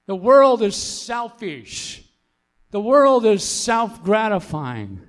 The 0.07 0.17
world 0.17 0.63
is 0.63 0.77
selfish. 0.77 2.03
The 2.71 2.81
world 2.81 3.27
is 3.27 3.45
self 3.45 4.03
gratifying. 4.03 5.01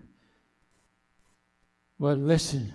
But 1.99 2.17
listen, 2.17 2.73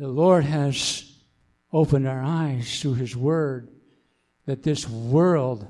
the 0.00 0.08
Lord 0.08 0.44
has 0.44 1.12
opened 1.74 2.08
our 2.08 2.22
eyes 2.22 2.80
through 2.80 2.94
His 2.94 3.14
Word 3.14 3.68
that 4.46 4.62
this 4.62 4.88
world 4.88 5.68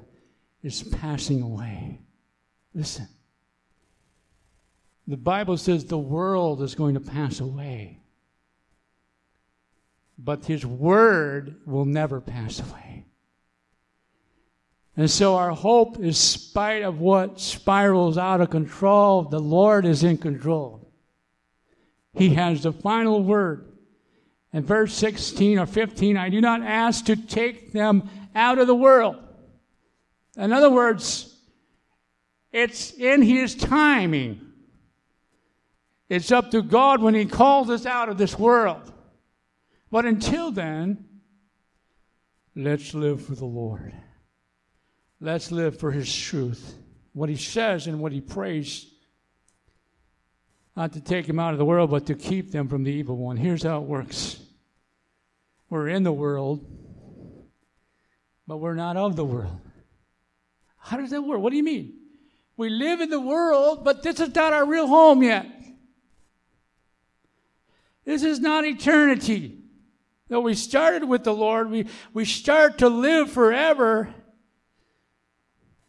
is 0.63 0.85
passing 0.85 1.43
away. 1.43 1.99
Listen. 2.73 3.09
The 5.09 5.17
Bible 5.17 5.57
says 5.57 5.85
the 5.85 5.99
world 5.99 6.63
is 6.63 6.77
going 6.77 6.95
to 6.95 7.01
pass 7.01 7.41
away, 7.41 7.99
but 10.17 10.45
His 10.45 10.65
Word 10.65 11.57
will 11.67 11.85
never 11.85 12.21
pass 12.21 12.61
away. 12.61 13.07
And 14.97 15.11
so 15.11 15.35
our 15.35 15.51
hope, 15.51 15.99
in 15.99 16.13
spite 16.13 16.83
of 16.83 17.01
what 17.01 17.41
spirals 17.41 18.17
out 18.17 18.41
of 18.41 18.51
control, 18.51 19.25
the 19.25 19.41
Lord 19.41 19.85
is 19.85 20.05
in 20.05 20.19
control. 20.19 20.89
He 22.15 22.35
has 22.35 22.63
the 22.63 22.73
final 22.73 23.25
word. 23.25 23.70
In 24.53 24.65
verse 24.65 24.95
16 24.95 25.59
or 25.59 25.67
15, 25.67 26.17
I 26.17 26.29
do 26.29 26.41
not 26.41 26.63
ask 26.63 27.05
to 27.05 27.17
take 27.17 27.73
them 27.73 28.09
out 28.35 28.59
of 28.59 28.67
the 28.67 28.75
world. 28.75 29.17
In 30.37 30.53
other 30.53 30.71
words, 30.71 31.37
it's 32.53 32.93
in 32.93 33.23
His 33.23 33.55
timing. 33.55 34.41
It's 36.09 36.33
up 36.33 36.51
to 36.51 36.63
God 36.63 37.01
when 37.01 37.15
He 37.15 37.27
calls 37.27 37.71
us 37.71 37.87
out 37.87 38.09
of 38.09 38.19
this 38.19 38.37
world. 38.39 38.93
But 39.91 40.05
until 40.05 40.51
then, 40.51 41.05
let's 42.57 42.93
live 42.95 43.25
for 43.25 43.37
the 43.37 43.45
Lord. 43.45 43.93
Let's 45.21 45.53
live 45.53 45.79
for 45.79 45.93
His 45.93 46.13
truth. 46.15 46.75
What 47.13 47.29
He 47.29 47.37
says 47.37 47.87
and 47.87 48.01
what 48.01 48.11
He 48.11 48.21
prays 48.21 48.87
not 50.77 50.93
to 50.95 51.01
take 51.01 51.27
them 51.27 51.39
out 51.39 51.53
of 51.53 51.59
the 51.59 51.65
world, 51.65 51.91
but 51.91 52.07
to 52.07 52.15
keep 52.15 52.53
them 52.53 52.69
from 52.69 52.85
the 52.85 52.91
evil 52.91 53.17
one. 53.17 53.37
Here's 53.37 53.63
how 53.63 53.83
it 53.83 53.87
works 53.87 54.40
we're 55.71 55.89
in 55.89 56.03
the 56.03 56.13
world, 56.13 56.67
but 58.47 58.59
we're 58.59 58.75
not 58.75 58.97
of 58.97 59.17
the 59.17 59.25
world. 59.25 59.61
How 60.77 60.97
does 60.97 61.11
that 61.11 61.23
work? 61.23 61.41
What 61.41 61.51
do 61.51 61.57
you 61.57 61.63
mean? 61.63 61.95
We 62.57 62.69
live 62.69 63.01
in 63.01 63.09
the 63.09 63.21
world, 63.21 63.85
but 63.85 64.03
this 64.03 64.19
is 64.21 64.35
not 64.35 64.53
our 64.53 64.67
real 64.67 64.89
home 64.89 65.23
yet. 65.23 65.47
This 68.05 68.25
is 68.25 68.41
not 68.41 68.65
eternity. 68.65 69.59
Though 70.29 70.41
we 70.41 70.55
started 70.55 71.05
with 71.05 71.25
the 71.25 71.33
Lord, 71.33 71.71
we, 71.71 71.87
we 72.13 72.25
start 72.25 72.79
to 72.79 72.89
live 72.89 73.31
forever 73.31 74.13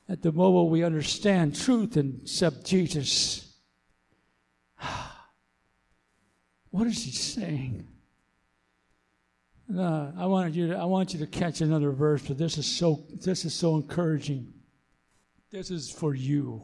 at 0.07 0.21
the 0.21 0.31
moment 0.31 0.69
we 0.69 0.83
understand 0.83 1.55
truth 1.55 1.95
and 1.95 2.21
accept 2.21 2.65
Jesus. 2.65 3.55
What 6.69 6.87
is 6.87 7.03
he 7.03 7.11
saying? 7.11 7.85
Uh, 9.77 10.11
I 10.17 10.25
wanted 10.25 10.55
you 10.55 10.67
to, 10.69 10.77
I 10.77 10.85
want 10.85 11.13
you 11.13 11.19
to 11.19 11.27
catch 11.27 11.61
another 11.61 11.91
verse, 11.91 12.23
but 12.27 12.37
this 12.37 12.57
is 12.57 12.65
so 12.65 13.03
this 13.23 13.45
is 13.45 13.53
so 13.53 13.75
encouraging. 13.75 14.53
This 15.51 15.71
is 15.71 15.91
for 15.91 16.15
you. 16.15 16.63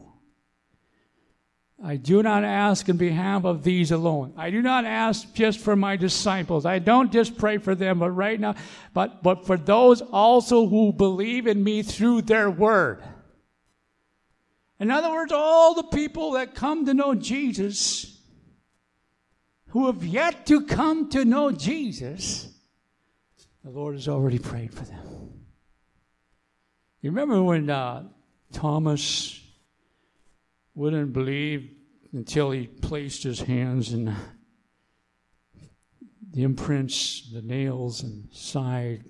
I 1.82 1.96
do 1.96 2.22
not 2.22 2.42
ask 2.42 2.88
in 2.88 2.96
behalf 2.96 3.44
of 3.44 3.62
these 3.62 3.92
alone. 3.92 4.32
I 4.36 4.50
do 4.50 4.62
not 4.62 4.84
ask 4.84 5.32
just 5.32 5.60
for 5.60 5.76
my 5.76 5.96
disciples. 5.96 6.66
I 6.66 6.80
don't 6.80 7.12
just 7.12 7.38
pray 7.38 7.58
for 7.58 7.76
them, 7.76 8.00
but 8.00 8.10
right 8.10 8.40
now, 8.40 8.56
but, 8.94 9.22
but 9.22 9.46
for 9.46 9.56
those 9.56 10.00
also 10.00 10.66
who 10.66 10.92
believe 10.92 11.46
in 11.46 11.62
me 11.62 11.82
through 11.84 12.22
their 12.22 12.50
word. 12.50 13.04
In 14.80 14.90
other 14.90 15.10
words, 15.10 15.30
all 15.32 15.74
the 15.74 15.84
people 15.84 16.32
that 16.32 16.56
come 16.56 16.84
to 16.86 16.94
know 16.94 17.14
Jesus 17.14 18.18
who 19.68 19.86
have 19.86 20.04
yet 20.04 20.46
to 20.46 20.66
come 20.66 21.10
to 21.10 21.24
know 21.24 21.52
Jesus, 21.52 22.48
the 23.64 23.70
Lord 23.70 23.94
has 23.94 24.08
already 24.08 24.38
prayed 24.38 24.72
for 24.72 24.84
them. 24.84 25.30
You 27.00 27.10
remember 27.10 27.42
when 27.42 27.70
uh, 27.70 28.08
Thomas 28.52 29.40
wouldn't 30.74 31.12
believe 31.12 31.70
until 32.12 32.50
he 32.50 32.66
placed 32.66 33.22
his 33.22 33.40
hands 33.40 33.92
in 33.92 34.14
the 36.32 36.42
imprints, 36.42 37.30
the 37.32 37.42
nails, 37.42 38.02
and 38.02 38.28
side. 38.32 39.04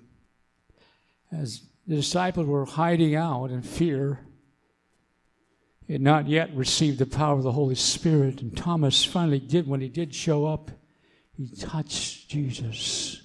As 1.31 1.61
the 1.87 1.95
disciples 1.95 2.47
were 2.47 2.65
hiding 2.65 3.15
out 3.15 3.51
in 3.51 3.61
fear, 3.61 4.19
he 5.85 5.93
had 5.93 6.01
not 6.01 6.27
yet 6.27 6.55
received 6.55 6.99
the 6.99 7.05
power 7.05 7.37
of 7.37 7.43
the 7.43 7.51
Holy 7.51 7.75
Spirit. 7.75 8.41
And 8.41 8.55
Thomas 8.55 9.03
finally 9.03 9.39
did, 9.39 9.67
when 9.67 9.81
he 9.81 9.89
did 9.89 10.13
show 10.13 10.45
up, 10.45 10.69
he 11.35 11.47
touched 11.47 12.29
Jesus. 12.29 13.21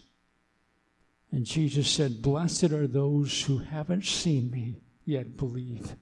And 1.34 1.44
Jesus 1.44 1.90
said, 1.90 2.22
Blessed 2.22 2.70
are 2.70 2.86
those 2.86 3.42
who 3.42 3.58
haven't 3.58 4.04
seen 4.04 4.52
me 4.52 4.76
yet 5.04 5.36
believe. 5.36 5.96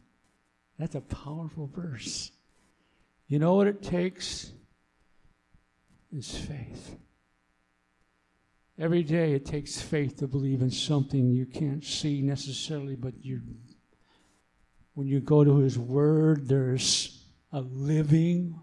That's 0.78 0.94
a 0.94 1.00
powerful 1.00 1.70
verse. 1.74 2.30
You 3.28 3.38
know 3.38 3.54
what 3.54 3.66
it 3.66 3.82
takes? 3.82 4.52
Is 6.14 6.36
faith. 6.36 6.98
Every 8.78 9.02
day 9.02 9.32
it 9.32 9.46
takes 9.46 9.80
faith 9.80 10.18
to 10.18 10.26
believe 10.26 10.60
in 10.60 10.70
something 10.70 11.30
you 11.30 11.46
can't 11.46 11.82
see 11.82 12.20
necessarily, 12.20 12.94
but 12.94 13.14
you 13.24 13.40
when 14.92 15.06
you 15.06 15.20
go 15.20 15.44
to 15.44 15.56
His 15.60 15.78
Word, 15.78 16.46
there's 16.46 17.24
a 17.52 17.62
living 17.62 18.60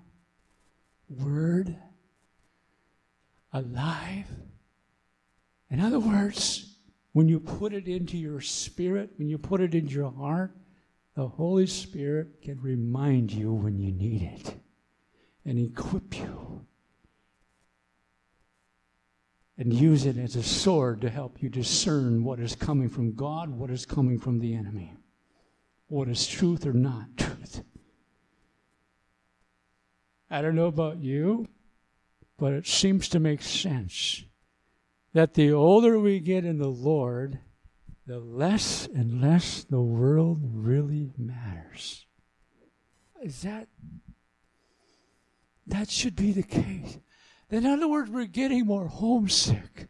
Word, 1.09 1.75
alive. 3.51 4.27
In 5.69 5.79
other 5.79 5.99
words, 5.99 6.75
when 7.13 7.27
you 7.27 7.39
put 7.39 7.73
it 7.73 7.87
into 7.87 8.17
your 8.17 8.41
spirit, 8.41 9.11
when 9.17 9.29
you 9.29 9.37
put 9.37 9.61
it 9.61 9.75
into 9.75 9.93
your 9.93 10.11
heart, 10.11 10.55
the 11.15 11.27
Holy 11.27 11.67
Spirit 11.67 12.41
can 12.41 12.61
remind 12.61 13.31
you 13.31 13.51
when 13.51 13.77
you 13.77 13.91
need 13.91 14.21
it 14.21 14.55
and 15.45 15.59
equip 15.59 16.17
you 16.17 16.65
and 19.57 19.73
use 19.73 20.05
it 20.05 20.17
as 20.17 20.35
a 20.35 20.43
sword 20.43 21.01
to 21.01 21.09
help 21.09 21.43
you 21.43 21.49
discern 21.49 22.23
what 22.23 22.39
is 22.39 22.55
coming 22.55 22.87
from 22.87 23.13
God, 23.13 23.49
what 23.49 23.69
is 23.69 23.85
coming 23.85 24.17
from 24.17 24.39
the 24.39 24.55
enemy, 24.55 24.95
what 25.87 26.07
is 26.07 26.25
truth 26.25 26.65
or 26.65 26.73
not 26.73 27.17
truth. 27.17 27.61
I 30.31 30.41
don't 30.41 30.55
know 30.55 30.67
about 30.67 30.99
you, 30.99 31.47
but 32.37 32.53
it 32.53 32.65
seems 32.65 33.09
to 33.09 33.19
make 33.19 33.41
sense 33.41 34.23
that 35.13 35.33
the 35.33 35.51
older 35.51 35.99
we 35.99 36.19
get 36.19 36.45
in 36.45 36.57
the 36.57 36.67
Lord, 36.67 37.39
the 38.05 38.19
less 38.19 38.87
and 38.87 39.21
less 39.21 39.63
the 39.63 39.81
world 39.81 40.39
really 40.41 41.11
matters. 41.17 42.05
Is 43.21 43.41
that 43.41 43.67
that 45.67 45.89
should 45.89 46.15
be 46.15 46.31
the 46.31 46.43
case? 46.43 46.97
In 47.51 47.65
other 47.65 47.87
words, 47.87 48.09
we're 48.09 48.25
getting 48.25 48.65
more 48.65 48.87
homesick. 48.87 49.87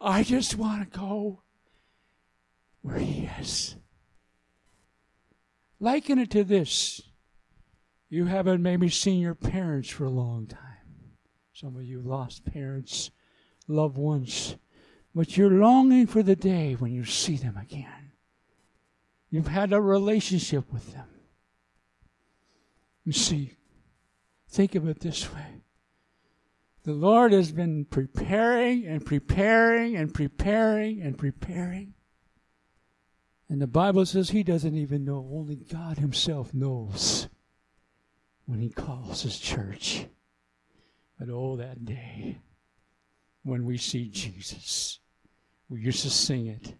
I 0.00 0.22
just 0.22 0.56
want 0.56 0.92
to 0.92 0.98
go 0.98 1.42
where 2.82 2.98
He 2.98 3.28
is. 3.40 3.76
Liken 5.80 6.18
it 6.18 6.30
to 6.30 6.44
this. 6.44 7.02
You 8.08 8.24
haven't 8.24 8.62
maybe 8.62 8.88
seen 8.88 9.20
your 9.20 9.34
parents 9.34 9.88
for 9.90 10.04
a 10.04 10.10
long 10.10 10.46
time. 10.46 10.62
Some 11.52 11.76
of 11.76 11.84
you 11.84 12.00
lost 12.00 12.44
parents, 12.44 13.10
loved 13.66 13.98
ones, 13.98 14.56
but 15.14 15.36
you're 15.36 15.50
longing 15.50 16.06
for 16.06 16.22
the 16.22 16.36
day 16.36 16.74
when 16.74 16.92
you 16.92 17.04
see 17.04 17.36
them 17.36 17.56
again. 17.56 18.12
You've 19.30 19.48
had 19.48 19.72
a 19.72 19.80
relationship 19.80 20.72
with 20.72 20.92
them. 20.92 21.08
You 23.04 23.12
see, 23.12 23.56
think 24.48 24.74
of 24.74 24.88
it 24.88 25.00
this 25.00 25.32
way 25.32 25.62
the 26.84 26.94
Lord 26.94 27.32
has 27.32 27.52
been 27.52 27.84
preparing 27.84 28.86
and 28.86 29.04
preparing 29.04 29.96
and 29.96 30.14
preparing 30.14 31.02
and 31.02 31.18
preparing. 31.18 31.92
And 33.50 33.60
the 33.60 33.66
Bible 33.66 34.06
says 34.06 34.30
He 34.30 34.42
doesn't 34.42 34.76
even 34.76 35.04
know, 35.04 35.28
only 35.30 35.56
God 35.56 35.98
Himself 35.98 36.54
knows 36.54 37.28
when 38.48 38.60
He 38.60 38.70
calls 38.70 39.22
His 39.22 39.38
church. 39.38 40.06
But 41.20 41.28
oh, 41.30 41.56
that 41.56 41.84
day 41.84 42.38
when 43.42 43.66
we 43.66 43.76
see 43.76 44.08
Jesus, 44.08 45.00
we 45.68 45.80
used 45.80 46.02
to 46.02 46.10
sing 46.10 46.46
it, 46.46 46.74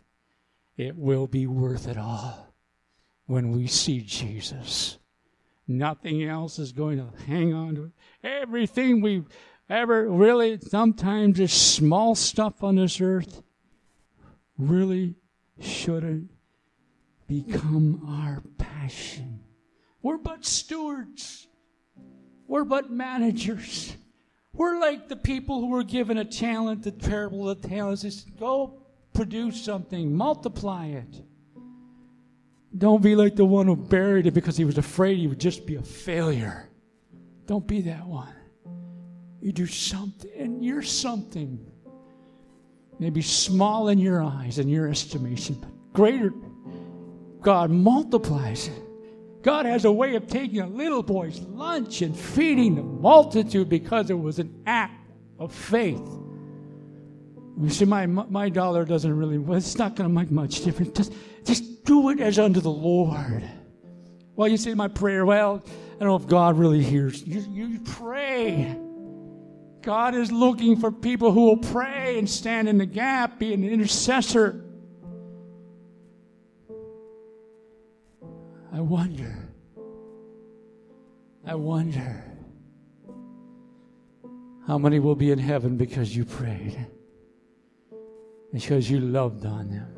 it 0.78 0.96
will 0.96 1.26
be 1.26 1.46
worth 1.46 1.86
it 1.86 1.98
all 1.98 2.54
when 3.26 3.50
we 3.50 3.66
see 3.66 4.00
Jesus. 4.00 4.98
Nothing 5.66 6.24
else 6.24 6.58
is 6.58 6.72
going 6.72 6.96
to 6.96 7.22
hang 7.26 7.52
on 7.52 7.74
to 7.74 7.84
it. 7.84 7.92
Everything 8.24 9.02
we've 9.02 9.26
ever 9.68 10.08
really, 10.08 10.58
sometimes 10.60 11.36
this 11.36 11.52
small 11.52 12.14
stuff 12.14 12.64
on 12.64 12.76
this 12.76 13.00
earth 13.02 13.42
really 14.56 15.16
shouldn't 15.60 16.30
become 17.26 18.02
our 18.08 18.42
passion. 18.56 19.40
We're 20.00 20.16
but 20.16 20.46
stewards. 20.46 21.47
We're 22.48 22.64
but 22.64 22.90
managers. 22.90 23.94
We're 24.54 24.80
like 24.80 25.08
the 25.08 25.16
people 25.16 25.60
who 25.60 25.68
were 25.68 25.84
given 25.84 26.18
a 26.18 26.24
talent, 26.24 26.82
the 26.82 26.90
parable 26.90 27.48
of 27.48 27.62
the 27.62 27.68
talents. 27.68 28.02
Said, 28.02 28.36
go 28.40 28.82
produce 29.12 29.62
something, 29.62 30.12
multiply 30.12 30.86
it. 30.86 31.22
Don't 32.76 33.02
be 33.02 33.14
like 33.14 33.36
the 33.36 33.44
one 33.44 33.66
who 33.66 33.76
buried 33.76 34.26
it 34.26 34.32
because 34.32 34.56
he 34.56 34.64
was 34.64 34.78
afraid 34.78 35.18
he 35.18 35.26
would 35.26 35.38
just 35.38 35.66
be 35.66 35.76
a 35.76 35.82
failure. 35.82 36.68
Don't 37.46 37.66
be 37.66 37.82
that 37.82 38.06
one. 38.06 38.34
You 39.40 39.52
do 39.52 39.66
something, 39.66 40.30
and 40.36 40.64
you're 40.64 40.82
something. 40.82 41.64
Maybe 42.98 43.22
small 43.22 43.88
in 43.88 43.98
your 43.98 44.22
eyes, 44.22 44.58
in 44.58 44.68
your 44.68 44.88
estimation, 44.88 45.56
but 45.60 45.70
greater. 45.92 46.32
God 47.40 47.70
multiplies 47.70 48.68
it. 48.68 48.87
God 49.42 49.66
has 49.66 49.84
a 49.84 49.92
way 49.92 50.16
of 50.16 50.26
taking 50.26 50.60
a 50.60 50.66
little 50.66 51.02
boy's 51.02 51.40
lunch 51.40 52.02
and 52.02 52.16
feeding 52.16 52.74
the 52.74 52.82
multitude 52.82 53.68
because 53.68 54.10
it 54.10 54.18
was 54.18 54.38
an 54.38 54.62
act 54.66 55.10
of 55.38 55.52
faith. 55.54 56.02
You 57.60 57.70
see, 57.70 57.84
my, 57.84 58.06
my 58.06 58.48
dollar 58.48 58.84
doesn't 58.84 59.16
really, 59.16 59.38
well, 59.38 59.58
it's 59.58 59.78
not 59.78 59.96
going 59.96 60.08
to 60.08 60.14
make 60.14 60.30
much 60.30 60.64
difference. 60.64 60.96
Just, 60.96 61.12
just 61.44 61.84
do 61.84 62.10
it 62.10 62.20
as 62.20 62.38
unto 62.38 62.60
the 62.60 62.70
Lord. 62.70 63.48
Well, 64.36 64.48
you 64.48 64.56
say 64.56 64.74
my 64.74 64.88
prayer, 64.88 65.26
well, 65.26 65.62
I 65.66 65.98
don't 65.98 66.08
know 66.08 66.16
if 66.16 66.26
God 66.26 66.56
really 66.56 66.82
hears. 66.82 67.22
You, 67.26 67.44
you 67.50 67.80
pray. 67.80 68.76
God 69.82 70.14
is 70.14 70.30
looking 70.30 70.78
for 70.78 70.92
people 70.92 71.32
who 71.32 71.46
will 71.46 71.56
pray 71.56 72.18
and 72.18 72.28
stand 72.28 72.68
in 72.68 72.78
the 72.78 72.86
gap, 72.86 73.38
be 73.38 73.54
an 73.54 73.64
intercessor. 73.64 74.64
I 78.78 78.80
wonder, 78.80 79.34
I 81.44 81.56
wonder 81.56 82.22
how 84.68 84.78
many 84.78 85.00
will 85.00 85.16
be 85.16 85.32
in 85.32 85.38
heaven 85.40 85.76
because 85.76 86.14
you 86.14 86.24
prayed 86.24 86.86
because 88.52 88.88
you 88.88 89.00
loved 89.00 89.44
on 89.44 89.70
them. 89.70 89.94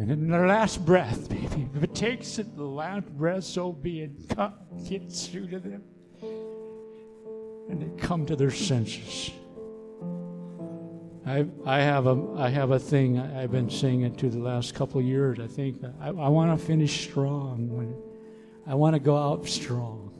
And 0.00 0.08
in 0.08 0.30
their 0.30 0.46
last 0.46 0.86
breath, 0.86 1.28
baby, 1.28 1.68
if 1.74 1.82
it 1.82 1.96
takes 1.96 2.38
it, 2.38 2.56
the 2.56 2.62
last 2.62 3.08
breath, 3.08 3.42
so 3.42 3.72
be 3.72 4.02
it. 4.02 4.36
God 4.36 4.54
gets 4.88 5.26
through 5.26 5.48
to 5.48 5.58
them. 5.58 5.82
And 7.68 7.82
they 7.82 8.00
come 8.00 8.24
to 8.26 8.36
their 8.36 8.52
senses. 8.52 9.32
I, 11.28 11.46
I 11.66 11.80
have 11.80 12.06
a 12.06 12.34
I 12.36 12.48
have 12.48 12.70
a 12.70 12.78
thing 12.78 13.18
I've 13.18 13.52
been 13.52 13.70
saying 13.70 14.02
it 14.02 14.16
to 14.18 14.30
the 14.30 14.38
last 14.38 14.74
couple 14.74 15.00
years. 15.02 15.38
I 15.40 15.46
think 15.46 15.82
I, 16.00 16.08
I 16.08 16.28
want 16.28 16.58
to 16.58 16.66
finish 16.66 17.02
strong. 17.08 17.68
When 17.76 17.94
I 18.66 18.74
want 18.74 18.94
to 18.94 19.00
go 19.00 19.16
out 19.16 19.46
strong. 19.48 20.12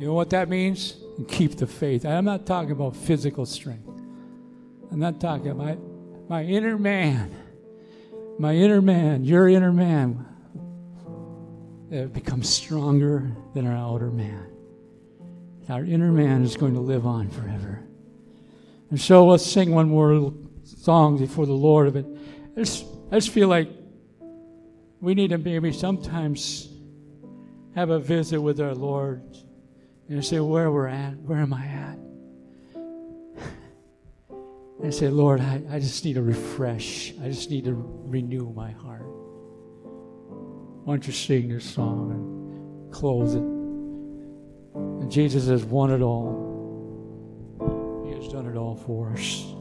You 0.00 0.06
know 0.06 0.14
what 0.14 0.30
that 0.30 0.48
means? 0.48 0.96
Keep 1.28 1.56
the 1.56 1.66
faith. 1.66 2.06
I'm 2.06 2.24
not 2.24 2.46
talking 2.46 2.72
about 2.72 2.96
physical 2.96 3.44
strength. 3.44 3.86
I'm 4.90 4.98
not 4.98 5.20
talking 5.20 5.48
about 5.50 5.78
my, 6.28 6.42
my 6.42 6.44
inner 6.44 6.78
man. 6.78 7.30
My 8.38 8.54
inner 8.54 8.80
man, 8.80 9.24
your 9.24 9.48
inner 9.48 9.72
man, 9.72 10.26
becomes 12.12 12.48
stronger 12.48 13.30
than 13.54 13.66
our 13.66 13.76
outer 13.76 14.10
man. 14.10 14.46
Our 15.68 15.84
inner 15.84 16.10
man 16.10 16.42
is 16.42 16.56
going 16.56 16.74
to 16.74 16.80
live 16.80 17.06
on 17.06 17.28
forever. 17.28 17.84
And 18.90 19.00
so 19.00 19.26
let's 19.26 19.46
sing 19.46 19.72
one 19.72 19.88
more 19.88 20.32
song 20.64 21.16
before 21.16 21.46
the 21.46 21.52
Lord. 21.52 21.92
But 21.94 22.06
I 22.56 22.60
just, 22.60 22.84
I 23.10 23.16
just 23.16 23.30
feel 23.30 23.48
like 23.48 23.70
we 25.00 25.14
need 25.14 25.30
to 25.30 25.38
maybe 25.38 25.72
sometimes 25.72 26.68
have 27.74 27.90
a 27.90 28.00
visit 28.00 28.40
with 28.40 28.60
our 28.60 28.74
Lord 28.74 29.22
and 30.08 30.24
say 30.24 30.40
where 30.40 30.70
we're 30.72 30.88
at. 30.88 31.16
Where 31.18 31.38
am 31.38 31.54
I 31.54 31.64
at? 31.64 31.98
And 34.82 34.94
say, 34.94 35.08
Lord, 35.08 35.42
I, 35.42 35.60
I 35.70 35.78
just 35.78 36.06
need 36.06 36.14
to 36.14 36.22
refresh. 36.22 37.12
I 37.22 37.28
just 37.28 37.50
need 37.50 37.66
to 37.66 37.74
renew 37.74 38.50
my 38.54 38.70
heart. 38.70 39.04
Why 40.84 40.94
don't 40.94 41.06
you 41.06 41.12
sing 41.12 41.50
this 41.50 41.66
song 41.66 42.10
and 42.12 42.90
close 42.90 43.34
it? 43.34 43.42
And 44.72 45.12
Jesus 45.12 45.48
has 45.48 45.66
won 45.66 45.90
it 45.92 46.00
all. 46.00 46.49
Done 48.30 48.46
it 48.46 48.56
all 48.56 48.76
for 48.76 49.10
us. 49.10 49.59